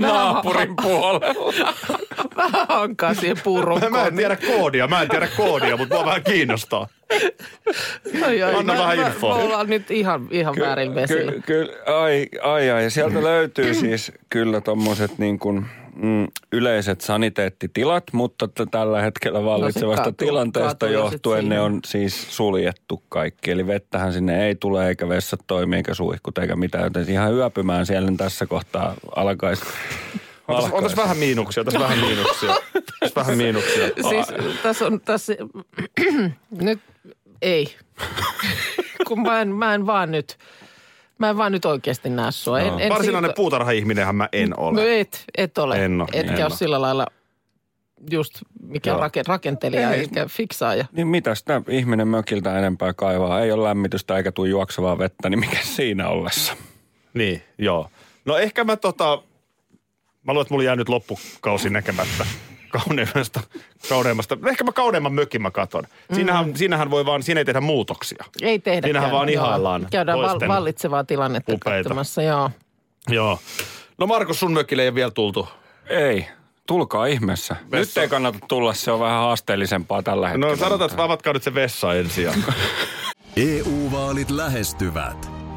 vähän, 0.00 0.14
naapurin 0.14 0.74
puolella. 0.82 1.52
vähän 2.36 2.66
hankaa 2.68 3.14
siihen 3.14 3.36
Mä, 3.36 3.42
puurunkoon. 3.42 3.92
mä 3.92 4.06
en 4.06 4.16
tiedä 4.16 4.36
koodia, 4.36 4.88
mä 4.88 5.02
en 5.02 5.08
tiedä 5.08 5.28
koodia, 5.36 5.76
mutta 5.76 5.94
mua 5.94 6.04
vähän 6.04 6.22
kiinnostaa. 6.24 6.88
Ai, 8.24 8.42
ai, 8.42 8.54
Anna 8.54 8.72
mä- 8.72 8.78
vähän 8.78 8.98
infoa. 8.98 9.36
Me 9.36 9.42
ollaan 9.42 9.66
nyt 9.70 9.90
ihan, 9.90 10.28
ihan 10.30 10.54
väärin 10.60 10.94
vesillä. 10.94 11.32
Ky- 11.32 11.40
kyllä, 11.40 11.72
ai, 12.02 12.26
ai, 12.42 12.70
ai. 12.70 12.90
Sieltä 12.90 13.22
löytyy 13.22 13.74
siis 13.74 14.12
kyllä 14.30 14.60
tommoset 14.60 15.18
niin 15.18 15.38
kuin, 15.38 15.66
mm, 15.96 16.26
yleiset 16.52 17.00
saniteettitilat, 17.00 18.04
mutta 18.12 18.48
t- 18.48 18.70
tällä 18.70 19.00
hetkellä 19.02 19.44
vallitsevasta 19.44 20.02
kaatuu- 20.02 20.26
tilanteesta 20.26 20.86
johtuen 20.86 21.48
ne 21.48 21.60
on 21.60 21.80
siis 21.86 22.36
suljettu 22.36 23.02
kaikki. 23.08 23.50
Eli 23.50 23.66
vettähän 23.66 24.12
sinne 24.12 24.46
ei 24.46 24.54
tule, 24.54 24.88
eikä 24.88 25.08
vessat 25.08 25.40
toimi, 25.46 25.76
eikä 25.76 25.94
suihkut, 25.94 26.38
eikä 26.38 26.56
mitään. 26.56 26.84
Joten 26.84 27.10
ihan 27.10 27.34
yöpymään 27.34 27.86
siellä 27.86 28.12
tässä 28.16 28.46
kohtaa 28.46 28.94
alkaisi. 29.16 29.62
On 30.50 30.62
tässä, 30.62 30.76
on 30.76 30.82
tässä 30.82 31.02
vähän 31.02 31.16
miinuksia, 31.16 31.64
tässä 31.64 31.80
vähän 31.80 31.98
miinuksia. 31.98 32.54
Tässä 33.00 33.20
vähän 33.20 33.36
miinuksia. 33.36 33.86
Siis 34.08 34.26
tässä 34.62 34.86
on, 34.86 35.00
tässä, 35.00 35.32
nyt 36.50 36.80
ei. 37.42 37.76
Kun 39.08 39.22
mä 39.22 39.40
en, 39.40 39.48
mä 39.48 39.74
en 39.74 39.86
vaan 39.86 40.10
nyt, 40.10 40.38
mä 41.18 41.30
en 41.30 41.36
vaan 41.36 41.52
nyt 41.52 41.64
oikeasti 41.64 42.10
näe 42.10 42.32
sua. 42.32 42.60
En, 42.60 42.80
en 42.80 42.88
Varsinainen 42.88 43.28
siitä- 43.28 43.36
puutarha-ihminenhän 43.36 44.14
mä 44.14 44.28
en 44.32 44.50
No 44.50 44.56
ole. 44.58 45.00
et, 45.00 45.24
et 45.36 45.58
ole. 45.58 45.84
En 45.84 46.00
oo, 46.00 46.06
Etkä 46.12 46.34
en 46.36 46.42
ole 46.44 46.50
sillä 46.56 46.80
lailla 46.80 47.06
just 48.10 48.34
mikä 48.62 48.90
Joo. 48.90 49.00
rake, 49.00 49.22
rakentelija 49.26 49.90
eikä 49.90 50.26
fiksaaja. 50.28 50.84
Niin 50.92 51.06
mitä 51.06 51.34
sitä 51.34 51.62
ihminen 51.68 52.08
mökiltä 52.08 52.58
enempää 52.58 52.92
kaivaa? 52.92 53.40
Ei 53.40 53.52
ole 53.52 53.68
lämmitystä 53.68 54.16
eikä 54.16 54.32
tule 54.32 54.48
juoksevaa 54.48 54.98
vettä, 54.98 55.28
niin 55.30 55.40
mikä 55.40 55.58
siinä 55.62 56.08
ollessa? 56.08 56.56
Niin, 57.14 57.42
joo. 57.58 57.88
No 58.24 58.36
ehkä 58.36 58.64
mä 58.64 58.76
tota, 58.76 59.22
mä 60.24 60.32
luulen, 60.32 60.42
että 60.42 60.54
mulla 60.54 60.64
jää 60.64 60.76
nyt 60.76 60.88
loppukausi 60.88 61.70
näkemättä 61.70 62.26
kauneimmasta, 62.70 63.40
kauneimmasta. 63.88 64.38
Ehkä 64.50 64.64
mä 64.64 64.72
kauneimman 64.72 65.12
mökin 65.12 65.42
mä 65.42 65.50
katon. 65.50 65.84
Siinähän, 66.14 66.46
Mm. 66.46 66.54
siinähän 66.54 66.90
voi 66.90 67.06
vaan, 67.06 67.22
siinä 67.22 67.40
ei 67.40 67.44
tehdä 67.44 67.60
muutoksia. 67.60 68.24
Ei 68.42 68.58
tehdä. 68.58 68.86
Siinähän 68.86 69.10
vaan 69.10 69.28
ihaillaan 69.28 69.86
Käydään 69.90 70.18
val, 70.18 70.40
vallitsevaa 70.48 71.04
tilannetta 71.04 71.52
upeita. 71.52 71.88
katsomassa, 71.88 72.22
joo. 72.22 72.50
Joo. 73.08 73.38
No 73.98 74.06
Markus, 74.06 74.40
sun 74.40 74.52
mökille 74.52 74.82
ei 74.82 74.88
ole 74.88 74.94
vielä 74.94 75.10
tultu. 75.10 75.48
Ei, 75.86 76.26
tulkaa 76.66 77.06
ihmeessä. 77.06 77.56
Vessa. 77.70 78.00
Nyt 78.00 78.04
ei 78.04 78.08
kannata 78.08 78.38
tulla, 78.48 78.74
se 78.74 78.92
on 78.92 79.00
vähän 79.00 79.18
haasteellisempaa 79.20 80.02
tällä 80.02 80.28
hetkellä. 80.28 80.50
No 80.50 80.56
sanotaan, 80.56 80.90
että 80.90 81.04
avatkaa 81.04 81.32
nyt 81.32 81.42
se 81.42 81.54
vessa 81.54 81.94
ensin. 81.94 82.28
EU-vaalit 83.36 84.30
lähestyvät. 84.30 85.39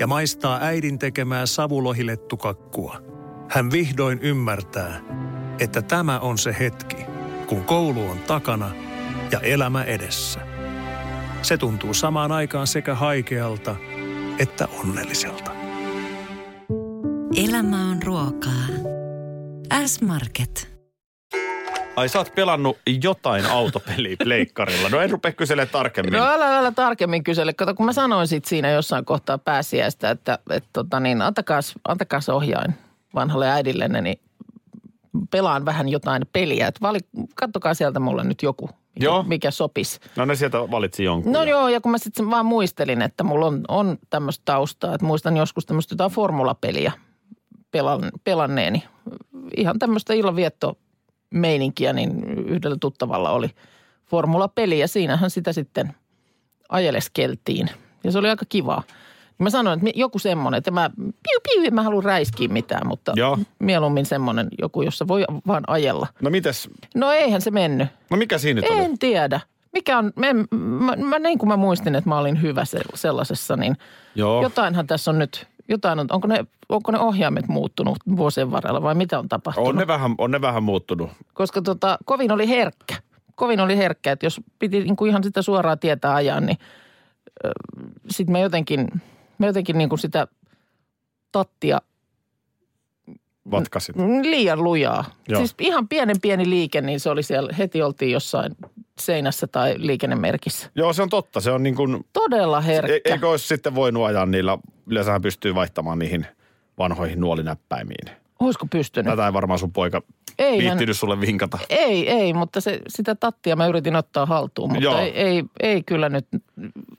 ja 0.00 0.06
maistaa 0.06 0.58
äidin 0.62 0.98
tekemää 0.98 1.46
savulohilettukakkua, 1.46 3.02
hän 3.48 3.70
vihdoin 3.70 4.18
ymmärtää, 4.18 5.00
että 5.58 5.82
tämä 5.82 6.18
on 6.18 6.38
se 6.38 6.56
hetki, 6.58 6.96
kun 7.46 7.64
koulu 7.64 8.10
on 8.10 8.18
takana 8.18 8.70
ja 9.32 9.40
elämä 9.40 9.84
edessä. 9.84 10.40
Se 11.42 11.56
tuntuu 11.56 11.94
samaan 11.94 12.32
aikaan 12.32 12.66
sekä 12.66 12.94
haikealta 12.94 13.76
että 14.38 14.68
onnelliselta. 14.78 15.50
Elämä 17.36 17.90
on 17.90 18.02
ruokaa. 18.02 18.66
S-Market. 19.86 20.79
Ai 21.96 22.08
sä 22.08 22.18
oot 22.18 22.34
pelannut 22.34 22.78
jotain 23.02 23.46
autopeliä 23.46 24.16
pleikkarilla. 24.24 24.88
No 24.88 25.00
en 25.00 25.10
rupea 25.10 25.32
kyselemään 25.32 25.68
tarkemmin. 25.72 26.12
No 26.12 26.24
älä, 26.26 26.58
älä 26.58 26.72
tarkemmin 26.72 27.24
kysele. 27.24 27.52
Kato, 27.52 27.74
kun 27.74 27.86
mä 27.86 27.92
sanoin 27.92 28.28
sit 28.28 28.44
siinä 28.44 28.70
jossain 28.70 29.04
kohtaa 29.04 29.38
pääsiäistä, 29.38 30.10
että, 30.10 30.38
että 30.50 30.68
tota 30.72 31.00
niin, 31.00 31.22
antakaas, 31.22 31.74
antakaas 31.88 32.28
ohjain 32.28 32.74
vanhalle 33.14 33.50
äidillenne, 33.50 34.00
niin 34.00 34.20
pelaan 35.30 35.64
vähän 35.64 35.88
jotain 35.88 36.22
peliä. 36.32 36.66
Et 36.66 36.80
vali, 36.82 36.98
kattokaa 37.34 37.74
sieltä 37.74 38.00
mulle 38.00 38.24
nyt 38.24 38.42
joku, 38.42 38.66
mikä, 38.66 39.04
Joo. 39.04 39.22
mikä 39.22 39.50
sopisi. 39.50 40.00
No 40.16 40.24
ne 40.24 40.34
sieltä 40.34 40.58
valitsi 40.58 41.04
jonkun. 41.04 41.32
No 41.32 41.42
ja- 41.42 41.50
joo, 41.50 41.68
ja 41.68 41.80
kun 41.80 41.90
mä 41.90 41.98
sitten 41.98 42.30
vaan 42.30 42.46
muistelin, 42.46 43.02
että 43.02 43.24
mulla 43.24 43.46
on, 43.46 43.60
on 43.68 43.98
tämmöistä 44.10 44.42
taustaa, 44.44 44.94
että 44.94 45.06
muistan 45.06 45.36
joskus 45.36 45.66
tämmöistä 45.66 45.92
jotain 45.92 46.10
formulapeliä 46.10 46.92
pelan, 47.70 48.10
pelanneeni. 48.24 48.82
Ihan 49.56 49.78
tämmöistä 49.78 50.14
illanviettomeininkiä, 51.30 51.92
niin 51.92 52.24
yhdellä 52.48 52.76
tuttavalla 52.80 53.30
oli 53.30 53.50
formulapeli 54.06 54.78
ja 54.78 54.88
siinähän 54.88 55.30
sitä 55.30 55.52
sitten 55.52 55.94
ajeleskeltiin. 56.68 57.70
Ja 58.04 58.12
se 58.12 58.18
oli 58.18 58.28
aika 58.28 58.44
kivaa. 58.48 58.82
Mä 59.38 59.50
sanoin, 59.50 59.78
että 59.78 60.00
joku 60.00 60.18
semmoinen, 60.18 60.58
että 60.58 60.70
mä, 60.70 60.90
piu, 60.96 61.40
piu, 61.42 61.64
en 61.64 61.74
mä 61.74 61.82
halua 61.82 62.02
räiskiä 62.02 62.48
mitään, 62.48 62.86
mutta 62.86 63.12
Joo. 63.16 63.38
mieluummin 63.58 64.06
semmoinen 64.06 64.48
joku, 64.58 64.82
jossa 64.82 65.08
voi 65.08 65.24
vaan 65.46 65.64
ajella. 65.66 66.06
No 66.20 66.30
mites? 66.30 66.68
No 66.94 67.10
eihän 67.12 67.40
se 67.40 67.50
mennyt. 67.50 67.88
No 68.10 68.16
mikä 68.16 68.38
siinä 68.38 68.60
nyt 68.60 68.70
oli? 68.70 68.84
En 68.84 68.98
tiedä. 68.98 69.40
Mikä 69.72 69.98
on, 69.98 70.12
mä, 70.16 70.26
mä, 70.56 70.96
mä, 70.96 71.18
niin 71.18 71.38
kuin 71.38 71.48
mä 71.48 71.56
muistin, 71.56 71.94
että 71.94 72.10
mä 72.10 72.18
olin 72.18 72.42
hyvä 72.42 72.64
se, 72.64 72.80
sellaisessa, 72.94 73.56
niin 73.56 73.76
Joo. 74.14 74.42
jotainhan 74.42 74.86
tässä 74.86 75.10
on 75.10 75.18
nyt, 75.18 75.46
jotain 75.70 75.98
on, 75.98 76.06
onko 76.10 76.28
ne, 76.28 76.44
onko 76.68 76.92
ne 76.92 76.98
ohjaimet 76.98 77.48
muuttunut 77.48 77.98
vuosien 78.16 78.50
varrella 78.50 78.82
vai 78.82 78.94
mitä 78.94 79.18
on 79.18 79.28
tapahtunut? 79.28 79.68
On 79.68 79.76
ne 79.76 79.86
vähän, 79.86 80.14
on 80.18 80.30
ne 80.30 80.40
vähän 80.40 80.62
muuttunut. 80.62 81.10
Koska 81.34 81.62
tota, 81.62 81.98
kovin 82.04 82.32
oli 82.32 82.48
herkkä. 82.48 82.94
Kovin 83.34 83.60
oli 83.60 83.76
herkkä, 83.76 84.12
että 84.12 84.26
jos 84.26 84.40
piti 84.58 84.80
niin 84.80 84.96
kuin 84.96 85.08
ihan 85.08 85.24
sitä 85.24 85.42
suoraa 85.42 85.76
tietä 85.76 86.14
ajaa, 86.14 86.40
niin 86.40 86.58
sitten 88.10 88.32
mä 88.32 88.38
jotenkin, 88.38 88.88
mä 89.38 89.46
jotenkin 89.46 89.78
niin 89.78 89.88
kuin 89.88 89.98
sitä 89.98 90.26
tattia 91.32 91.80
Vatkasit. 93.50 93.96
liian 94.22 94.64
lujaa. 94.64 95.04
Joo. 95.28 95.38
Siis 95.38 95.54
ihan 95.58 95.88
pienen 95.88 96.20
pieni 96.20 96.50
liike, 96.50 96.80
niin 96.80 97.00
se 97.00 97.10
oli 97.10 97.22
siellä, 97.22 97.52
heti 97.58 97.82
oltiin 97.82 98.12
jossain 98.12 98.56
seinässä 99.00 99.46
tai 99.46 99.74
liikennemerkissä. 99.76 100.70
Joo, 100.74 100.92
se 100.92 101.02
on 101.02 101.08
totta. 101.08 101.40
Se 101.40 101.50
on 101.50 101.62
niin 101.62 101.74
kuin, 101.74 102.06
Todella 102.12 102.58
e- 102.58 102.62
herkkä. 102.62 103.00
eikö 103.04 103.28
olisi 103.28 103.46
sitten 103.46 103.74
voinut 103.74 104.06
ajaa 104.06 104.26
niillä, 104.26 104.58
yleensähän 104.86 105.22
pystyy 105.22 105.54
vaihtamaan 105.54 105.98
niihin 105.98 106.26
vanhoihin 106.78 107.20
nuolinäppäimiin. 107.20 108.10
Olisiko 108.40 108.66
pystynyt? 108.70 109.12
Tätä 109.12 109.26
ei 109.26 109.32
varmaan 109.32 109.58
sun 109.58 109.72
poika 109.72 110.02
Ei, 110.40 110.58
viittinyt 110.58 110.96
sulle 110.96 111.20
vinkata. 111.20 111.58
Ei, 111.70 112.10
ei, 112.10 112.32
mutta 112.32 112.60
se, 112.60 112.80
sitä 112.88 113.14
tattia 113.14 113.56
mä 113.56 113.66
yritin 113.66 113.96
ottaa 113.96 114.26
haltuun, 114.26 114.68
mutta 114.68 114.84
Joo. 114.84 114.98
ei, 114.98 115.10
ei, 115.10 115.44
ei 115.60 115.82
kyllä 115.82 116.08
nyt, 116.08 116.26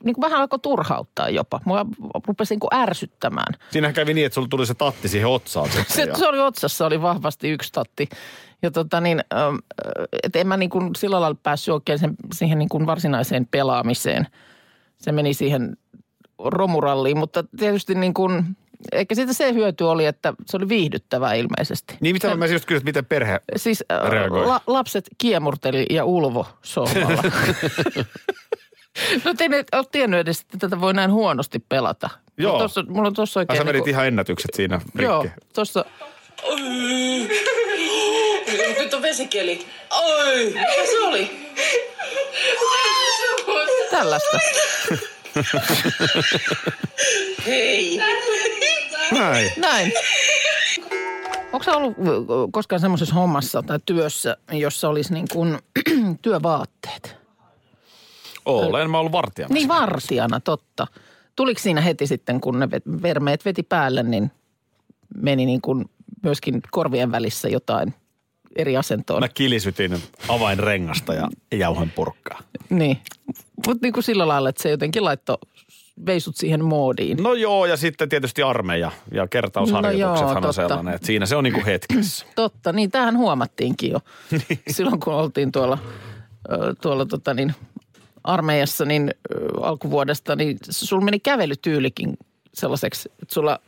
niin 0.04 0.14
kuin 0.14 0.22
vähän 0.22 0.40
alkoi 0.40 0.58
turhauttaa 0.58 1.28
jopa. 1.28 1.60
Mua 1.64 1.86
rupesi 2.26 2.54
niin 2.54 2.60
kuin 2.60 2.74
ärsyttämään. 2.74 3.54
Siinähän 3.70 3.94
kävi 3.94 4.14
niin, 4.14 4.26
että 4.26 4.34
sulla 4.34 4.48
tuli 4.48 4.66
se 4.66 4.74
tatti 4.74 5.08
siihen 5.08 5.28
otsaan. 5.28 5.68
Se, 5.88 6.08
se 6.18 6.28
oli 6.28 6.40
otsassa, 6.40 6.86
oli 6.86 7.02
vahvasti 7.02 7.50
yksi 7.50 7.72
tatti. 7.72 8.08
Ja 8.62 8.70
tota 8.70 9.00
niin, 9.00 9.20
ähm, 9.34 9.56
et 10.22 10.36
en 10.36 10.46
mä 10.46 10.56
niin 10.56 10.70
kuin 10.70 10.90
sillä 10.96 11.20
lailla 11.20 11.38
päässyt 11.42 11.74
oikein 11.74 11.98
sen, 11.98 12.14
siihen 12.34 12.58
niin 12.58 12.68
kuin 12.68 12.86
varsinaiseen 12.86 13.46
pelaamiseen. 13.50 14.26
Se 14.98 15.12
meni 15.12 15.34
siihen 15.34 15.76
romuralliin, 16.38 17.18
mutta 17.18 17.44
tietysti 17.58 17.94
niin 17.94 18.14
kuin, 18.14 18.56
eikä 18.92 19.14
siitä 19.14 19.32
se 19.32 19.52
hyöty 19.52 19.84
oli, 19.84 20.06
että 20.06 20.32
se 20.46 20.56
oli 20.56 20.68
viihdyttävää 20.68 21.34
ilmeisesti. 21.34 21.94
Niin 22.00 22.14
mitä 22.14 22.36
mä 22.36 22.46
just 22.46 22.64
kysyin, 22.64 22.76
että 22.76 22.88
miten 22.88 23.04
perhe... 23.04 23.40
Siis 23.56 23.84
äh, 23.92 24.10
Reagoi. 24.10 24.46
la, 24.46 24.60
lapset 24.66 25.08
kiemurteli 25.18 25.86
ja 25.90 26.04
ulvo 26.04 26.46
sohvalla. 26.62 27.22
no 29.24 29.34
te 29.34 29.44
ei 29.44 29.64
ole 29.72 29.84
tiennyt 29.92 30.20
edes, 30.20 30.40
että 30.40 30.58
tätä 30.58 30.80
voi 30.80 30.94
näin 30.94 31.12
huonosti 31.12 31.58
pelata. 31.68 32.10
Joo. 32.36 32.52
Mulla 32.52 32.64
Tossa, 32.64 32.84
mulla 32.88 33.08
on 33.08 33.14
tuossa 33.14 33.40
Ai 33.40 33.42
oikein... 33.42 33.58
sä 33.58 33.64
menit 33.64 33.74
niinku- 33.74 33.90
ihan 33.90 34.06
ennätykset 34.06 34.50
siinä 34.54 34.76
rikki. 34.76 35.02
Joo, 35.02 35.26
tuossa... 35.54 35.84
Nyt 38.78 38.94
on 38.94 39.02
vesikeli. 39.02 39.66
Oi, 39.90 40.44
mikä 40.44 40.86
se 40.90 40.98
oli? 41.00 41.30
Tällaista. 43.90 44.38
Hei. 47.46 48.00
Näin. 49.12 49.52
Näin. 49.56 49.92
Onko 51.52 51.64
sä 51.64 51.76
ollut 51.76 51.94
koskaan 52.52 52.80
semmoisessa 52.80 53.14
hommassa 53.14 53.62
tai 53.62 53.78
työssä, 53.86 54.36
jossa 54.52 54.88
olisi 54.88 55.14
niin 55.14 55.26
kuin 55.32 55.58
työvaatteet? 56.22 57.16
Olen 58.44 58.90
mä 58.90 58.98
ollut 58.98 59.12
vartijana. 59.12 59.54
Niin 59.54 59.68
vartijana, 59.68 60.40
totta. 60.40 60.86
Tuliko 61.36 61.60
siinä 61.60 61.80
heti 61.80 62.06
sitten, 62.06 62.40
kun 62.40 62.58
ne 62.58 62.68
vermeet 63.02 63.44
veti 63.44 63.62
päälle, 63.62 64.02
niin 64.02 64.30
meni 65.16 65.46
niin 65.46 65.60
kuin 65.60 65.84
myöskin 66.22 66.60
korvien 66.70 67.12
välissä 67.12 67.48
jotain 67.48 67.94
eri 68.56 68.76
asentoon? 68.76 69.22
Mä 69.22 69.28
kilisytin 69.28 70.02
avainrengasta 70.28 71.14
ja 71.14 71.28
jauhan 71.52 71.90
purkkaa. 71.90 72.40
Niin. 72.70 72.98
Mutta 73.66 73.86
niin 73.86 73.92
kuin 73.92 74.04
sillä 74.04 74.28
lailla, 74.28 74.48
että 74.48 74.62
se 74.62 74.70
jotenkin 74.70 75.04
laittoi 75.04 75.38
veisut 76.06 76.36
siihen 76.36 76.64
moodiin. 76.64 77.22
No 77.22 77.34
joo, 77.34 77.66
ja 77.66 77.76
sitten 77.76 78.08
tietysti 78.08 78.42
armeija 78.42 78.90
ja 79.12 79.28
kertausharjoituksethan 79.28 80.34
No 80.34 80.40
joo, 80.40 80.48
on 80.48 80.54
sellainen, 80.54 80.94
että 80.94 81.06
siinä 81.06 81.26
se 81.26 81.36
on 81.36 81.44
niinku 81.44 81.62
hetkessä. 81.66 82.26
Totta, 82.36 82.72
niin 82.72 82.90
tämähän 82.90 83.16
huomattiinkin 83.16 83.90
jo. 83.90 84.00
Silloin 84.70 85.00
kun 85.00 85.14
oltiin 85.14 85.52
tuolla, 85.52 85.78
tuolla 86.82 87.06
tota 87.06 87.34
niin, 87.34 87.54
armeijassa 88.24 88.84
niin 88.84 89.14
alkuvuodesta, 89.60 90.36
niin 90.36 90.58
sulla 90.70 91.04
meni 91.04 91.20
kävelytyylikin 91.20 92.16
sellaiseksi, 92.54 93.12
että 93.22 93.34
sulla 93.34 93.60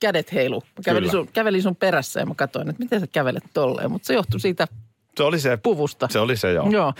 kädet 0.00 0.32
heilu. 0.32 0.60
Mä 0.60 0.82
kävelin 0.84 1.10
Kyllä. 1.10 1.24
sun, 1.24 1.28
kävelin 1.32 1.62
sun 1.62 1.76
perässä 1.76 2.20
ja 2.20 2.26
mä 2.26 2.34
katsoin, 2.36 2.68
että 2.70 2.82
miten 2.82 3.00
sä 3.00 3.06
kävelet 3.06 3.44
tolleen. 3.54 3.90
Mutta 3.90 4.06
se 4.06 4.14
johtui 4.14 4.40
siitä 4.40 4.68
Se 5.16 5.22
oli 5.22 5.38
se, 5.38 5.56
puvusta. 5.56 6.08
se 6.10 6.18
oli 6.18 6.36
se 6.36 6.52
joo. 6.52 6.70
Joo. 6.70 6.92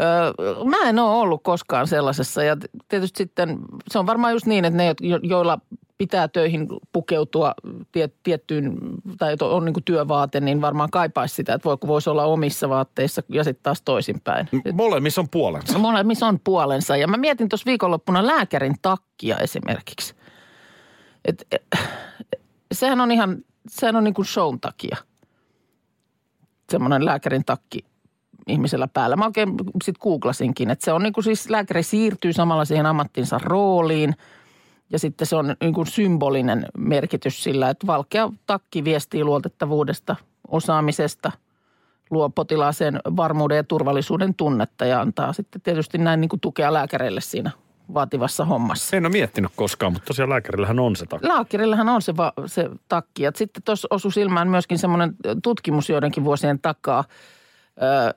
Öö, 0.00 0.64
mä 0.64 0.88
en 0.88 0.98
ole 0.98 1.16
ollut 1.20 1.42
koskaan 1.42 1.86
sellaisessa 1.86 2.42
ja 2.42 2.56
tietysti 2.88 3.18
sitten 3.18 3.58
se 3.90 3.98
on 3.98 4.06
varmaan 4.06 4.32
just 4.32 4.46
niin, 4.46 4.64
että 4.64 4.76
ne, 4.76 4.94
jo- 5.00 5.20
joilla 5.22 5.58
pitää 5.98 6.28
töihin 6.28 6.66
pukeutua 6.92 7.54
tiet, 7.92 8.14
tiettyyn, 8.22 8.78
tai 9.18 9.36
on 9.40 9.64
niin 9.64 9.74
työvaate, 9.84 10.40
niin 10.40 10.60
varmaan 10.60 10.90
kaipaisi 10.90 11.34
sitä, 11.34 11.54
että 11.54 11.64
voiko 11.68 11.86
voisi 11.86 12.10
olla 12.10 12.24
omissa 12.24 12.68
vaatteissa 12.68 13.22
ja 13.28 13.44
sitten 13.44 13.62
taas 13.62 13.82
toisinpäin. 13.82 14.48
Molemmissa 14.72 15.20
on 15.20 15.28
puolensa. 15.28 15.78
Molemmissa 15.78 16.26
on 16.26 16.40
puolensa. 16.44 16.96
Ja 16.96 17.06
mä 17.08 17.16
mietin 17.16 17.48
tuossa 17.48 17.66
viikonloppuna 17.66 18.26
lääkärin 18.26 18.74
takkia 18.82 19.36
esimerkiksi. 19.38 20.14
Et, 21.24 21.46
eh, 21.52 21.60
sehän 22.72 23.00
on 23.00 23.10
ihan, 23.10 23.36
sehän 23.68 23.96
on 23.96 24.04
niin 24.04 24.14
kuin 24.14 24.26
shown 24.26 24.60
takia. 24.60 24.96
Semmoinen 26.70 27.04
lääkärin 27.04 27.44
takki 27.44 27.84
ihmisellä 28.48 28.88
päällä. 28.88 29.16
Mä 29.16 29.24
oikein 29.24 29.54
sitten 29.84 30.00
googlasinkin, 30.02 30.70
että 30.70 30.84
se 30.84 30.92
on 30.92 31.02
niin 31.02 31.12
kuin 31.12 31.24
siis 31.24 31.50
lääkäri 31.50 31.82
siirtyy 31.82 32.32
samalla 32.32 32.64
siihen 32.64 32.86
ammattinsa 32.86 33.38
rooliin. 33.42 34.16
Ja 34.92 34.98
sitten 34.98 35.26
se 35.26 35.36
on 35.36 35.56
niin 35.60 35.74
kuin 35.74 35.86
symbolinen 35.86 36.66
merkitys 36.78 37.44
sillä, 37.44 37.70
että 37.70 37.86
valkea 37.86 38.30
takki 38.46 38.84
viestii 38.84 39.24
luotettavuudesta, 39.24 40.16
osaamisesta, 40.48 41.32
luo 42.10 42.30
potilaaseen 42.30 43.00
varmuuden 43.16 43.56
ja 43.56 43.64
turvallisuuden 43.64 44.34
tunnetta 44.34 44.84
ja 44.84 45.00
antaa 45.00 45.32
sitten 45.32 45.60
tietysti 45.60 45.98
näin 45.98 46.20
niin 46.20 46.28
kuin 46.28 46.40
tukea 46.40 46.72
lääkäreille 46.72 47.20
siinä 47.20 47.50
vaativassa 47.94 48.44
hommassa. 48.44 48.96
En 48.96 49.06
ole 49.06 49.12
miettinyt 49.12 49.50
koskaan, 49.56 49.92
mutta 49.92 50.06
tosiaan 50.06 50.30
lääkärillähän 50.30 50.78
on 50.80 50.96
se 50.96 51.06
takki. 51.06 51.28
Lääkärillähän 51.28 51.88
on 51.88 52.02
se, 52.02 52.16
va, 52.16 52.32
se 52.46 52.70
takki. 52.88 53.22
Ja 53.22 53.32
sitten 53.34 53.62
tuossa 53.62 53.88
osui 53.90 54.12
silmään 54.12 54.48
myöskin 54.48 54.78
semmoinen 54.78 55.14
tutkimus 55.42 55.88
joidenkin 55.88 56.24
vuosien 56.24 56.58
takaa 56.58 57.04
ö, 57.82 58.14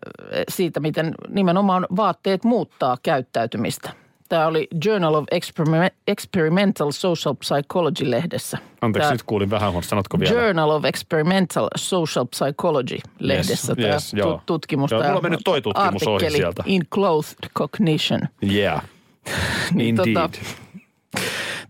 siitä, 0.49 0.79
miten 0.79 1.15
nimenomaan 1.29 1.88
vaatteet 1.95 2.43
muuttaa 2.43 2.97
käyttäytymistä. 3.03 3.89
Tämä 4.29 4.47
oli 4.47 4.67
Journal 4.86 5.13
of 5.13 5.25
Experiment, 5.31 5.93
Experimental 6.07 6.91
Social 6.91 7.36
Psychology-lehdessä. 7.36 8.57
Anteeksi, 8.81 9.05
Tämä 9.05 9.13
nyt 9.13 9.23
kuulin 9.23 9.49
vähän, 9.49 9.71
huonosti. 9.71 9.89
sanotko 9.89 10.19
vielä? 10.19 10.41
Journal 10.41 10.69
of 10.69 10.86
Experimental 10.86 11.67
Social 11.75 12.25
Psychology-lehdessä 12.25 13.71
Yes, 13.71 13.77
tämä 13.81 13.93
yes, 13.93 14.13
joo. 14.13 14.33
tu- 14.33 14.41
tutkimus. 14.45 14.91
Joo, 14.91 14.99
tämä 15.01 15.09
mulla 15.09 15.19
on 15.19 15.23
mennyt 15.23 15.41
toi 15.45 15.62
tutkimus 15.62 16.07
ohi 16.07 16.31
sieltä. 16.31 16.63
In 16.65 16.81
Clothed 16.93 17.49
Cognition. 17.57 18.21
Yeah. 18.53 18.83
Indeed. 19.79 20.13
Tota, 20.13 20.29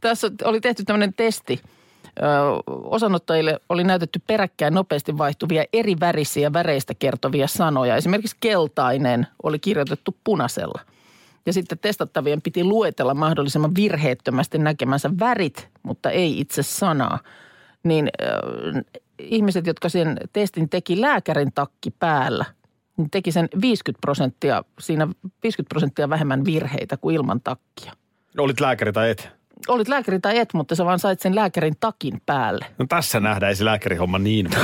Tässä 0.01 0.31
oli 0.43 0.61
tehty 0.61 0.83
tämmöinen 0.83 1.13
testi. 1.13 1.61
Ö, 2.19 2.21
osanottajille 2.67 3.59
oli 3.69 3.83
näytetty 3.83 4.21
peräkkäin 4.27 4.73
nopeasti 4.73 5.17
vaihtuvia 5.17 5.63
eri 5.73 5.95
värisiä 5.99 6.53
väreistä 6.53 6.93
kertovia 6.93 7.47
sanoja. 7.47 7.95
Esimerkiksi 7.95 8.37
keltainen 8.39 9.27
oli 9.43 9.59
kirjoitettu 9.59 10.15
punaisella. 10.23 10.81
Ja 11.45 11.53
sitten 11.53 11.79
testattavien 11.79 12.41
piti 12.41 12.63
luetella 12.63 13.13
mahdollisimman 13.13 13.75
virheettömästi 13.75 14.57
näkemänsä 14.57 15.09
värit, 15.19 15.69
mutta 15.83 16.09
ei 16.09 16.39
itse 16.39 16.63
sanaa. 16.63 17.19
Niin 17.83 18.09
äh, 18.21 18.83
ihmiset, 19.19 19.67
jotka 19.67 19.89
sen 19.89 20.17
testin 20.33 20.69
teki 20.69 21.01
lääkärin 21.01 21.51
takki 21.55 21.91
päällä, 21.91 22.45
niin 22.97 23.09
teki 23.09 23.31
sen 23.31 23.49
50 23.61 24.01
prosenttia, 24.01 24.63
siinä 24.79 25.07
50 25.43 25.69
prosenttia 25.69 26.09
vähemmän 26.09 26.45
virheitä 26.45 26.97
kuin 26.97 27.15
ilman 27.15 27.41
takkia. 27.41 27.93
Olit 28.37 28.59
lääkäri 28.59 28.93
tai 28.93 29.09
et? 29.09 29.29
Olit 29.67 29.87
lääkäri 29.87 30.19
tai 30.19 30.37
et, 30.37 30.53
mutta 30.53 30.75
sä 30.75 30.85
vaan 30.85 30.99
sait 30.99 31.19
sen 31.19 31.35
lääkärin 31.35 31.73
takin 31.79 32.21
päälle. 32.25 32.65
No 32.77 32.85
tässä 32.89 33.19
nähdään, 33.19 33.49
ei 33.49 33.55
se 33.55 33.65
lääkärihomma 33.65 34.19
niin. 34.19 34.49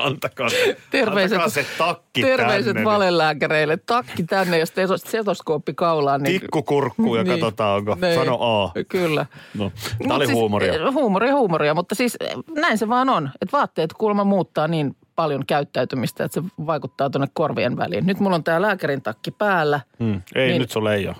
Antakaa 0.00 0.48
se, 0.48 0.76
Terveiset, 0.90 1.38
antakaa 1.38 1.48
se 1.48 1.66
takki 1.78 2.22
terveiset 2.22 2.72
tänne. 2.74 2.84
valelääkäreille. 2.84 3.76
Takki 3.76 4.22
tänne 4.22 4.58
ja 4.58 4.66
sitten 4.66 4.98
stetoskooppi 4.98 5.74
kaulaan. 5.74 6.22
Niin, 6.22 6.40
Tikku 6.40 6.62
kurkkuun 6.62 7.18
ja 7.18 7.24
katsotaan, 7.24 7.76
onko- 7.78 7.96
sano 8.14 8.38
A. 8.64 8.72
Kyllä. 8.88 9.26
No, 9.58 9.72
tämä 10.02 10.14
oli 10.14 10.26
siis, 10.26 10.36
huumoria. 10.38 10.72
eh, 10.72 10.94
Huumoria, 10.94 11.34
huumoria, 11.34 11.74
mutta 11.74 11.94
siis 11.94 12.16
eh, 12.20 12.30
näin 12.54 12.78
se 12.78 12.88
vaan 12.88 13.08
on. 13.08 13.30
Että 13.42 13.56
vaatteet 13.56 13.92
kuulemma 13.92 14.24
muuttaa 14.24 14.68
niin 14.68 14.96
paljon 15.20 15.46
käyttäytymistä, 15.46 16.24
että 16.24 16.40
se 16.40 16.48
vaikuttaa 16.66 17.10
tuonne 17.10 17.28
korvien 17.32 17.76
väliin. 17.76 18.06
Nyt 18.06 18.20
mulla 18.20 18.36
on 18.36 18.44
tämä 18.44 18.62
lääkärin 18.62 19.02
takki 19.02 19.30
päällä. 19.30 19.80
Hmm. 20.04 20.22
Ei, 20.34 20.48
Niin. 20.48 20.60
nyt 20.60 20.70
sulle 20.70 20.94
ei 20.94 21.06
ole. 21.08 21.16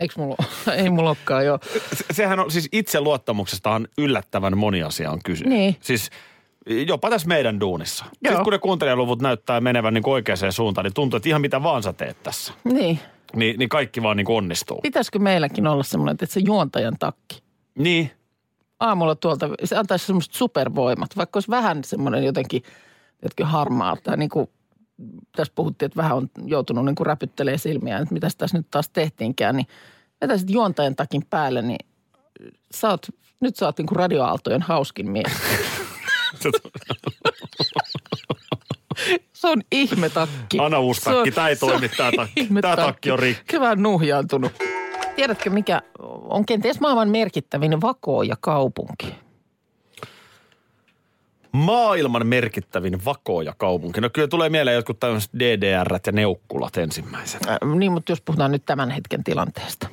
Eikö 0.00 0.14
mulla, 0.16 0.36
ei 0.82 0.90
mulla 0.90 1.08
olekaan 1.10 1.46
jo. 1.46 1.58
Se- 1.94 2.04
Sehän 2.10 2.40
on 2.40 2.50
siis 2.50 2.68
itseluottamuksestahan 2.72 3.88
yllättävän 3.98 4.58
moni 4.58 4.82
asia 4.82 5.10
on 5.10 5.18
kyse. 5.24 5.44
Niin. 5.44 5.76
Siis 5.80 6.10
jopa 6.86 7.10
tässä 7.10 7.28
meidän 7.28 7.60
duunissa. 7.60 8.04
Joo. 8.04 8.12
Sitten 8.30 8.44
kun 8.44 8.52
ne 8.52 8.58
kuuntelijaluvut 8.58 9.22
näyttää 9.22 9.60
menevän 9.60 9.94
niin 9.94 10.08
oikeaan 10.08 10.52
suuntaan, 10.52 10.84
niin 10.84 10.94
tuntuu, 10.94 11.16
että 11.16 11.28
ihan 11.28 11.40
mitä 11.40 11.62
vaan 11.62 11.82
sä 11.82 11.92
teet 11.92 12.22
tässä. 12.22 12.52
Niin. 12.64 12.98
Niin, 13.36 13.58
niin 13.58 13.68
kaikki 13.68 14.02
vaan 14.02 14.16
niin 14.16 14.30
onnistuu. 14.30 14.80
Pitäisikö 14.80 15.18
meilläkin 15.18 15.66
olla 15.66 15.82
semmoinen, 15.82 16.12
että 16.12 16.26
se 16.26 16.40
juontajan 16.44 16.96
takki? 16.98 17.42
Niin. 17.78 18.10
aamulla 18.80 19.14
tuolta, 19.14 19.48
se 19.64 19.76
antaisi 19.76 20.06
semmoiset 20.06 20.32
supervoimat, 20.34 21.16
vaikka 21.16 21.36
olisi 21.36 21.50
vähän 21.50 21.84
semmoinen 21.84 22.24
jotenkin, 22.24 22.62
jotenkin 23.22 23.46
harmaa 23.46 23.96
tai 24.02 24.16
niin 24.16 24.28
kuin 24.28 24.50
tässä 25.36 25.52
puhuttiin, 25.54 25.86
että 25.86 25.96
vähän 25.96 26.16
on 26.16 26.28
joutunut 26.44 26.84
niin 26.84 26.94
kuin 26.94 27.06
räpyttelee 27.06 27.58
silmiään, 27.58 28.02
että 28.02 28.14
mitä 28.14 28.28
tässä 28.38 28.58
nyt 28.58 28.66
taas 28.70 28.88
tehtiinkään, 28.88 29.56
niin 29.56 29.66
vetäisit 30.20 30.50
juontajan 30.50 30.96
takin 30.96 31.22
päälle, 31.30 31.62
niin 31.62 31.86
sä 32.74 32.88
oot, 32.88 33.06
nyt 33.40 33.56
sä 33.56 33.66
oot 33.66 33.78
niin 33.78 33.86
kuin 33.86 33.96
radioaaltojen 33.96 34.62
hauskin 34.62 35.10
mies. 35.10 35.32
Se 39.32 39.48
on 39.48 39.62
ihmetakki. 39.72 40.58
Anna 40.58 40.78
uusi 40.78 41.00
takki. 41.00 41.30
Tää 41.30 41.48
ei 41.48 41.56
toimi, 41.56 41.88
tää 41.88 42.12
takki. 42.16 42.48
Tää 42.60 42.76
takki 42.76 43.10
on 43.10 43.18
rikki. 43.18 43.52
Se 43.52 43.60
vähän 43.60 43.82
nuhjaantunut. 43.82 44.52
Tiedätkö, 45.16 45.50
mikä 45.50 45.82
on 46.22 46.46
kenties 46.46 46.80
maailman 46.80 47.08
merkittävin 47.08 47.80
vakooja 47.80 48.36
kaupunki? 48.40 49.25
Maailman 51.56 52.26
merkittävin 52.26 53.04
vakooja 53.04 53.54
kaupunki. 53.58 54.00
No 54.00 54.10
kyllä 54.10 54.28
tulee 54.28 54.48
mieleen 54.48 54.74
jotkut 54.74 55.00
tämmöiset 55.00 55.30
DDR 55.38 55.98
ja 56.06 56.12
neukkulat 56.12 56.76
ensimmäiset. 56.76 57.46
Äh, 57.48 57.58
niin, 57.76 57.92
mutta 57.92 58.12
jos 58.12 58.20
puhutaan 58.20 58.50
nyt 58.52 58.64
tämän 58.66 58.90
hetken 58.90 59.24
tilanteesta. 59.24 59.88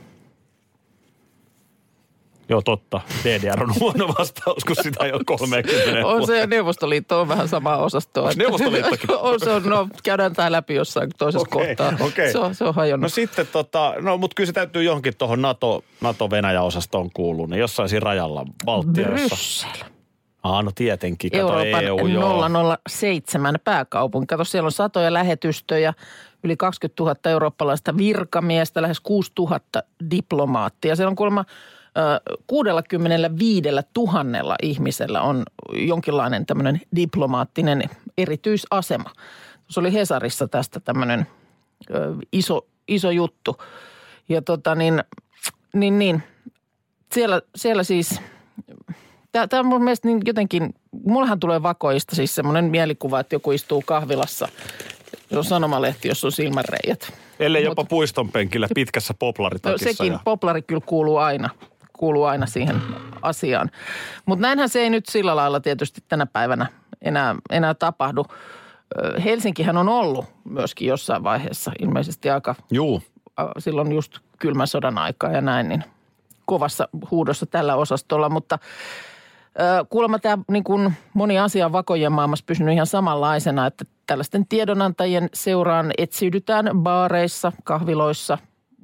Joo, 2.50 2.62
totta. 2.62 3.02
DDR 3.24 3.64
on 3.64 3.74
huono 3.80 4.08
vastaus, 4.20 4.64
kun 4.64 4.76
sitä 4.84 5.06
ei 5.06 5.12
ole 5.12 5.22
30 5.26 5.70
On 6.04 6.28
se 6.28 6.40
ja 6.40 6.48
Neuvostoliitto 6.48 7.22
on 7.22 7.28
vähän 7.28 7.48
samaa 7.48 7.78
osastoa. 7.78 8.24
Onks 8.24 8.38
Neuvostoliittokin? 8.38 9.10
on 9.12 9.40
se 9.40 9.52
on, 9.52 9.64
no 9.64 9.88
käydään 10.04 10.34
tämä 10.34 10.52
läpi 10.52 10.74
jossain 10.76 11.10
toisessa 11.18 11.48
Okei, 11.56 11.76
kohtaa. 11.76 12.06
okei. 12.08 12.32
Se 12.32 12.40
on, 12.40 12.56
se 12.56 12.64
on 12.64 12.76
hajonnut. 12.76 13.04
No 13.04 13.10
sitten 13.10 13.48
tota, 13.48 13.94
no 14.02 14.18
mutta 14.18 14.36
kyllä 14.36 14.48
se 14.48 14.54
täytyy 14.54 14.84
johonkin 14.84 15.18
tuohon 15.18 15.42
NATO, 15.42 15.84
NATO-Venäjä-osastoon 16.02 17.10
kuulua, 17.14 17.48
niin 17.48 17.60
jossain 17.60 17.90
siinä 17.90 18.04
rajalla, 18.04 18.46
Baltiassa. 18.66 19.12
Bryssel. 19.12 19.93
Ah, 20.44 20.64
no 20.64 20.72
tietenkin, 20.76 21.32
kato 21.32 21.44
Euroopan 21.44 21.84
EU, 21.84 22.08
joo. 22.08 22.42
007 22.90 23.56
pääkaupunki. 23.64 24.26
Kato, 24.26 24.44
siellä 24.44 24.68
on 24.68 24.72
satoja 24.72 25.14
lähetystöjä, 25.14 25.94
yli 26.44 26.58
20 26.58 27.04
000 27.04 27.16
eurooppalaista 27.26 27.98
virkamiestä, 27.98 28.82
lähes 28.82 29.00
6 29.00 29.32
000 29.40 29.60
diplomaattia. 30.12 30.96
Siellä 30.96 31.10
on 31.10 31.16
kuulemma 31.16 31.46
ö, 31.98 32.40
65 32.48 33.70
000 33.98 34.56
ihmisellä 34.62 35.22
on 35.22 35.44
jonkinlainen 35.74 36.46
tämmöinen 36.46 36.82
diplomaattinen 36.96 37.84
erityisasema. 38.18 39.10
Se 39.70 39.80
oli 39.80 39.94
Hesarissa 39.94 40.48
tästä 40.48 40.80
tämmöinen 40.80 41.28
iso, 42.32 42.66
iso 42.88 43.12
juttu. 43.12 43.58
Ja 44.30 44.42
tota 44.42 44.76
niin, 44.76 45.04
niin, 45.74 46.00
niin 46.00 46.24
siellä, 47.14 47.42
siellä 47.56 47.84
siis 47.84 48.22
Tämä, 49.34 49.60
on 49.60 49.66
mun 49.66 49.84
mielestä 49.84 50.08
niin 50.08 50.22
jotenkin, 50.26 50.76
mullahan 51.06 51.40
tulee 51.40 51.64
vakoista 51.64 52.16
siis 52.16 52.36
semmoinen 52.36 52.66
mielikuva, 52.66 53.20
että 53.20 53.36
joku 53.36 53.52
istuu 53.52 53.84
kahvilassa. 53.86 54.48
Se 55.30 55.38
on 55.38 55.44
sanomalehti, 55.44 56.08
jos 56.08 56.24
on 56.24 56.32
silmänreijät. 56.32 57.14
Ellei 57.40 57.64
jopa 57.64 57.82
Mut- 57.82 57.90
puiston 57.90 58.32
penkillä 58.32 58.68
pitkässä 58.76 59.14
No, 59.14 59.18
poplaritakissa. 59.20 59.90
sekin, 59.90 60.14
ja... 60.14 60.20
poplari 60.24 60.62
kyllä 60.62 60.82
kuuluu 60.86 61.18
aina, 61.18 61.50
kuuluu 61.94 62.24
aina 62.24 62.46
siihen 62.46 62.82
asiaan. 63.22 63.72
Mutta 64.26 64.42
näinhän 64.42 64.70
se 64.70 64.80
ei 64.80 64.90
nyt 64.90 65.06
sillä 65.06 65.36
lailla 65.36 65.60
tietysti 65.60 66.04
tänä 66.08 66.26
päivänä 66.26 66.66
enää, 67.02 67.36
enää 67.50 67.74
tapahdu. 67.74 68.26
Helsinkihän 69.24 69.78
on 69.78 69.90
ollut 69.90 70.26
myöskin 70.44 70.88
jossain 70.88 71.24
vaiheessa 71.24 71.72
ilmeisesti 71.80 72.30
aika 72.30 72.56
Juu, 72.72 73.02
silloin 73.58 73.92
just 73.92 74.18
kylmän 74.40 74.68
sodan 74.68 74.98
aikaa 74.98 75.32
ja 75.32 75.42
näin, 75.42 75.70
niin 75.70 75.84
kovassa 76.46 76.88
huudossa 77.12 77.46
tällä 77.46 77.76
osastolla. 77.76 78.30
Mutta 78.30 78.60
kuulemma 79.90 80.20
tämä 80.20 80.38
niin 80.52 80.64
kuin 80.64 80.94
moni 81.14 81.40
asia 81.40 81.66
on 81.66 81.72
vakojen 81.72 82.12
maailmassa 82.12 82.46
pysynyt 82.48 82.74
ihan 82.74 82.88
samanlaisena, 82.88 83.68
että 83.68 83.86
tällaisten 84.08 84.48
tiedonantajien 84.48 85.30
seuraan 85.34 85.92
etsiydytään 85.98 86.70
baareissa, 86.74 87.52
kahviloissa, 87.64 88.38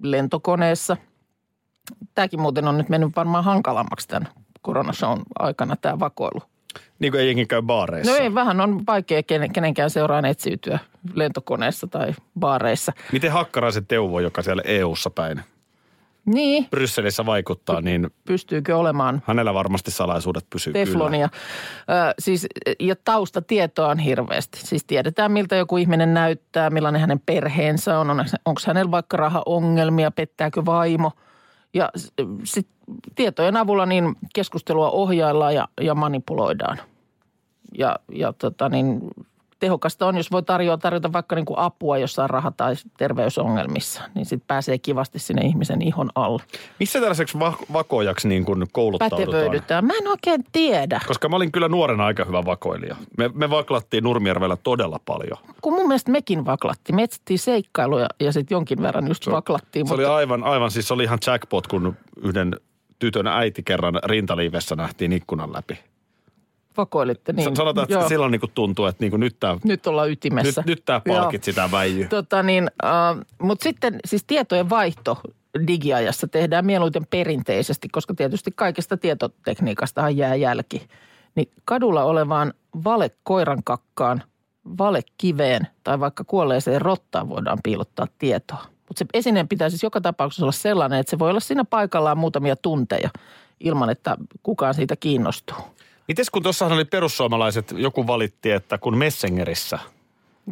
lentokoneessa. 0.03 0.97
Tämäkin 2.15 2.41
muuten 2.41 2.67
on 2.67 2.77
nyt 2.77 2.89
mennyt 2.89 3.15
varmaan 3.15 3.43
hankalammaksi 3.43 4.07
tämän 4.07 4.29
koronashown 4.61 5.21
aikana 5.39 5.75
tämä 5.75 5.99
vakoilu. 5.99 6.41
niin 6.99 7.11
kuin 7.11 7.21
ei 7.21 7.27
jenkin 7.27 7.47
käy 7.47 7.61
baareissa. 7.61 8.11
No 8.11 8.17
ei, 8.17 8.33
vähän 8.35 8.61
on 8.61 8.83
vaikea 8.87 9.23
kenen- 9.23 9.51
kenenkään 9.53 9.89
seuraan 9.89 10.25
etsiytyä 10.25 10.79
lentokoneessa 11.13 11.87
tai 11.87 12.13
baareissa. 12.39 12.91
Miten 13.11 13.31
hakkaraisen 13.31 13.85
Teuvo, 13.87 14.19
joka 14.19 14.41
siellä 14.41 14.61
EU-ssa 14.65 15.09
päin 15.09 15.41
Niin, 16.25 16.67
Brysselissä 16.69 17.25
vaikuttaa, 17.25 17.81
niin 17.81 18.07
pystyykö 18.25 18.77
olemaan 18.77 19.21
hänellä 19.25 19.53
varmasti 19.53 19.91
salaisuudet 19.91 20.45
pysyy 20.49 20.73
kyllä. 20.73 20.85
teflonia. 20.85 21.29
Ö, 21.33 22.13
siis, 22.19 22.47
ja 22.79 22.95
taustatietoa 23.03 23.87
on 23.87 23.99
hirveästi. 23.99 24.59
Siis 24.59 24.85
tiedetään, 24.85 25.31
miltä 25.31 25.55
joku 25.55 25.77
ihminen 25.77 26.13
näyttää, 26.13 26.69
millainen 26.69 27.01
hänen 27.01 27.19
perheensä 27.19 27.99
on. 27.99 28.09
on 28.09 28.25
onko 28.45 28.61
hänellä 28.67 28.91
vaikka 28.91 29.17
rahaongelmia, 29.17 30.11
pettääkö 30.11 30.65
vaimo. 30.65 31.11
Ja 31.73 31.89
sit 32.43 32.67
tietojen 33.15 33.57
avulla 33.57 33.85
niin 33.85 34.15
keskustelua 34.33 34.89
ohjaillaan 34.89 35.55
ja, 35.55 35.67
ja 35.81 35.95
manipuloidaan. 35.95 36.77
Ja, 37.77 37.95
ja 38.11 38.33
tota 38.33 38.69
niin, 38.69 38.99
tehokasta 39.59 40.05
on, 40.07 40.17
jos 40.17 40.31
voi 40.31 40.43
tarjoa, 40.43 40.77
tarjota 40.77 41.13
vaikka 41.13 41.35
niin 41.35 41.45
kuin 41.45 41.59
apua 41.59 41.97
jossain 41.97 42.29
raha- 42.29 42.51
tai 42.57 42.75
terveysongelmissa, 42.97 44.01
niin 44.15 44.25
sitten 44.25 44.47
pääsee 44.47 44.77
kivasti 44.77 45.19
sinne 45.19 45.41
ihmisen 45.45 45.81
ihon 45.81 46.09
alle. 46.15 46.43
Missä 46.79 46.99
tällaiseksi 46.99 47.39
va- 47.39 47.57
vakojaksi 47.73 48.27
niin 48.27 48.45
kuin 48.45 48.65
kouluttaudutaan? 48.71 49.25
Pätevöidytään. 49.31 49.85
Mä 49.85 49.93
en 49.93 50.07
oikein 50.07 50.43
tiedä. 50.51 50.99
Koska 51.07 51.29
mä 51.29 51.35
olin 51.35 51.51
kyllä 51.51 51.67
nuorena 51.67 52.05
aika 52.05 52.25
hyvä 52.25 52.45
vakoilija. 52.45 52.95
Me, 53.17 53.29
me 53.33 53.49
vaklattiin 53.49 54.03
Nurmijärvellä 54.03 54.57
todella 54.63 54.99
paljon. 55.05 55.37
kun 55.61 55.73
mun 55.73 55.87
mielestä 55.87 56.11
mekin 56.11 56.45
vaklattiin. 56.45 56.95
Me 56.95 57.03
etsittiin 57.03 57.39
seikkailuja 57.39 58.07
ja 58.19 58.31
sitten 58.33 58.55
jonkin 58.55 58.81
verran 58.81 59.07
just 59.07 59.23
Se- 59.23 59.31
vaklattiin. 59.31 59.87
Se 59.87 59.93
mutta 59.93 60.07
oli 60.11 60.15
aivan, 60.17 60.43
aivan 60.43 60.71
siis 60.71 60.87
se 60.87 60.93
oli 60.93 61.03
ihan 61.03 61.19
jackpot, 61.27 61.67
kun 61.67 61.95
yhden 62.23 62.55
tytön 62.99 63.27
äiti 63.27 63.63
kerran 63.63 63.99
rintaliivessä 64.05 64.75
nähtiin 64.75 65.13
ikkunan 65.13 65.53
läpi. 65.53 65.79
Vakoilitte 66.77 67.33
niin. 67.33 67.55
Sanotaan, 67.55 67.83
että 67.83 67.93
Joo. 67.93 68.07
silloin 68.07 68.31
niin 68.31 68.39
kuin 68.39 68.51
tuntuu, 68.55 68.85
että 68.85 69.03
niin 69.03 69.11
kuin 69.11 69.19
nyt 69.19 69.35
tämä 69.39 69.57
Nyt 69.63 69.87
ollaan 69.87 70.09
nyt, 70.09 70.17
ytimessä. 70.17 70.63
nyt 70.65 70.85
tää 70.85 71.01
palkit 71.07 71.43
sitä 71.43 71.69
väijyy. 71.71 72.07
Tota 72.07 72.43
niin, 72.43 72.71
äh, 72.83 72.91
mutta 73.41 73.63
sitten 73.63 73.99
siis 74.05 74.23
tietojen 74.27 74.69
vaihto 74.69 75.17
digiajassa 75.67 76.27
tehdään 76.27 76.65
mieluiten 76.65 77.05
perinteisesti, 77.09 77.89
koska 77.89 78.13
tietysti 78.13 78.51
kaikesta 78.55 78.97
tietotekniikastahan 78.97 80.17
jää 80.17 80.35
jälki. 80.35 80.87
Niin 81.35 81.51
kadulla 81.65 82.03
olevaan 82.03 82.53
valekoiran 82.83 83.63
kakkaan, 83.63 84.23
valekiveen 84.77 85.67
tai 85.83 85.99
vaikka 85.99 86.23
kuolleeseen 86.23 86.81
rottaan 86.81 87.29
voidaan 87.29 87.59
piilottaa 87.63 88.07
tietoa. 88.17 88.65
Mutta 88.87 88.99
se 88.99 89.05
esineen 89.13 89.47
pitää 89.47 89.69
siis 89.69 89.83
joka 89.83 90.01
tapauksessa 90.01 90.45
olla 90.45 90.51
sellainen, 90.51 90.99
että 90.99 91.09
se 91.09 91.19
voi 91.19 91.29
olla 91.29 91.39
siinä 91.39 91.65
paikallaan 91.65 92.17
muutamia 92.17 92.55
tunteja 92.55 93.09
ilman, 93.59 93.89
että 93.89 94.17
kukaan 94.43 94.73
siitä 94.73 94.95
kiinnostuu. 94.95 95.57
Mites 96.09 96.29
kun 96.29 96.43
tuossahan 96.43 96.73
oli 96.73 96.85
perussuomalaiset, 96.85 97.73
joku 97.77 98.07
valitti, 98.07 98.51
että 98.51 98.77
kun 98.77 98.97
Messengerissä 98.97 99.79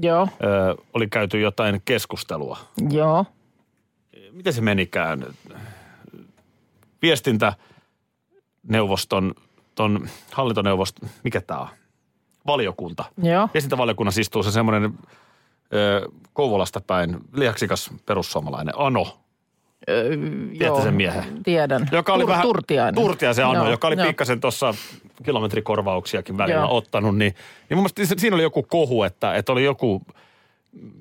Joo, 0.01 0.27
ö, 0.43 0.75
oli 0.93 1.07
käyty 1.07 1.39
jotain 1.39 1.81
keskustelua. 1.85 2.57
joo. 2.89 3.25
Miten 4.31 4.53
se 4.53 4.61
menikään? 4.61 5.25
Viestintäneuvoston, 7.01 9.33
ton 9.75 10.07
hallintoneuvoston, 10.31 11.09
mikä 11.23 11.41
tämä 11.41 11.59
on? 11.59 11.67
Valiokunta. 12.47 13.03
Joo. 13.23 13.49
Viestintävaliokunnassa 13.53 14.21
istuu 14.21 14.43
se 14.43 14.51
semmoinen 14.51 14.93
ö, 15.73 16.09
Kouvolasta 16.33 16.81
päin, 16.81 17.17
lihaksikas 17.33 17.91
perussuomalainen, 18.05 18.73
Ano. 18.77 19.17
Öö, 19.89 20.09
Tiedätte 20.57 20.81
sen 20.81 20.93
miehen? 20.93 21.43
Tiedän. 21.43 21.89
Joka 21.91 22.13
oli 22.13 22.23
Tur- 22.23 22.27
vähän, 22.27 22.41
Turtiainen. 22.41 22.95
Turtiaisen 22.95 23.45
Ano, 23.45 23.59
Joo, 23.59 23.69
joka 23.71 23.87
oli 23.87 23.95
joo. 23.97 24.07
pikkasen 24.07 24.39
tuossa 24.39 24.73
kilometrikorvauksiakin 25.25 26.37
välillä 26.37 26.59
Joo. 26.61 26.75
ottanut. 26.77 27.17
Niin, 27.17 27.35
niin 27.69 27.77
mun 27.77 27.87
mielestä 27.97 28.15
siinä 28.21 28.35
oli 28.35 28.43
joku 28.43 28.63
kohu, 28.63 29.03
että, 29.03 29.35
että 29.35 29.51
oli 29.51 29.63
joku, 29.63 30.01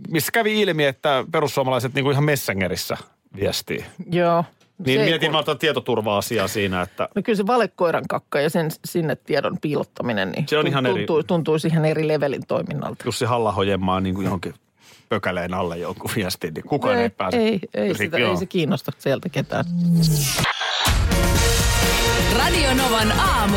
missä 0.08 0.32
kävi 0.32 0.60
ilmi, 0.60 0.84
että 0.84 1.24
perussuomalaiset 1.32 1.94
niin 1.94 2.02
kuin 2.04 2.12
ihan 2.12 2.24
Messengerissä 2.24 2.96
viestii. 3.36 3.84
Joo. 4.10 4.44
Niin 4.86 5.00
mietin 5.00 5.30
kuul- 5.32 5.44
mä 5.48 5.54
tietoturva-asiaa 5.54 6.48
siinä, 6.48 6.82
että 6.82 7.08
No 7.14 7.22
kyllä 7.22 7.36
se 7.36 7.46
valekoiran 7.46 8.04
kakka 8.08 8.40
ja 8.40 8.50
sen 8.50 8.70
sinne 8.84 9.16
tiedon 9.16 9.58
piilottaminen, 9.62 10.32
niin 10.32 10.48
Se 10.48 10.58
on 10.58 10.66
ihan 10.66 10.86
eri- 10.86 10.94
tuntuu, 10.96 11.22
tuntuisi 11.22 11.68
ihan 11.68 11.84
eri 11.84 12.08
levelin 12.08 12.46
toiminnalta. 12.46 13.04
Jussi 13.04 13.24
halla 13.24 13.64
jemmaa 13.64 14.00
niin 14.00 14.14
kuin 14.14 14.24
johonkin 14.24 14.54
pökäleen 15.08 15.54
alle 15.54 15.78
jonkun 15.78 16.10
viestin, 16.16 16.54
niin 16.54 16.64
kukaan 16.64 16.96
ei, 16.96 17.02
ei, 17.02 17.10
pääse. 17.10 17.36
ei, 17.36 17.60
ei, 17.74 17.94
sitä, 17.94 18.18
Joo. 18.18 18.30
ei 18.30 18.36
se 18.36 18.46
kiinnosta 18.46 18.92
sieltä 18.98 19.28
ketään. 19.28 19.64
Radio 22.38 22.74
Novan 22.74 23.12
aamu. 23.12 23.56